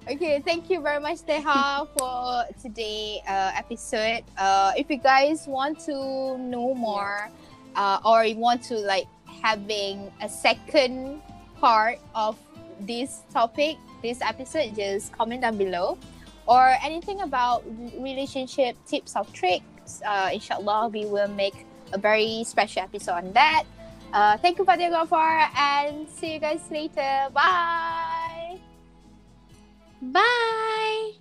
Okay, 0.09 0.41
thank 0.41 0.69
you 0.69 0.81
very 0.81 0.99
much, 0.99 1.21
Teha, 1.21 1.87
for 1.97 2.45
today 2.61 3.21
uh, 3.27 3.51
episode. 3.53 4.23
Uh, 4.37 4.73
if 4.75 4.89
you 4.89 4.97
guys 4.97 5.45
want 5.47 5.79
to 5.85 6.37
know 6.41 6.73
more, 6.73 7.29
uh, 7.75 7.99
or 8.03 8.25
you 8.25 8.35
want 8.35 8.63
to 8.63 8.75
like 8.81 9.05
having 9.41 10.11
a 10.21 10.27
second 10.27 11.21
part 11.59 11.99
of 12.15 12.35
this 12.81 13.21
topic, 13.31 13.77
this 14.01 14.21
episode, 14.21 14.75
just 14.75 15.13
comment 15.13 15.41
down 15.41 15.57
below. 15.57 15.97
Or 16.47 16.73
anything 16.83 17.21
about 17.21 17.63
relationship 17.93 18.75
tips 18.87 19.15
or 19.15 19.23
tricks. 19.31 20.01
Uh, 20.03 20.31
inshallah, 20.33 20.89
we 20.89 21.05
will 21.05 21.29
make 21.29 21.67
a 21.93 21.99
very 21.99 22.43
special 22.43 22.81
episode 22.81 23.21
on 23.21 23.33
that. 23.33 23.63
Uh, 24.11 24.35
thank 24.37 24.57
you, 24.57 24.65
Fatia 24.65 24.89
Ghaffar, 24.89 25.47
and 25.55 26.09
see 26.09 26.33
you 26.33 26.39
guys 26.39 26.65
later. 26.71 27.29
Bye. 27.31 28.70
Bye! 30.01 31.20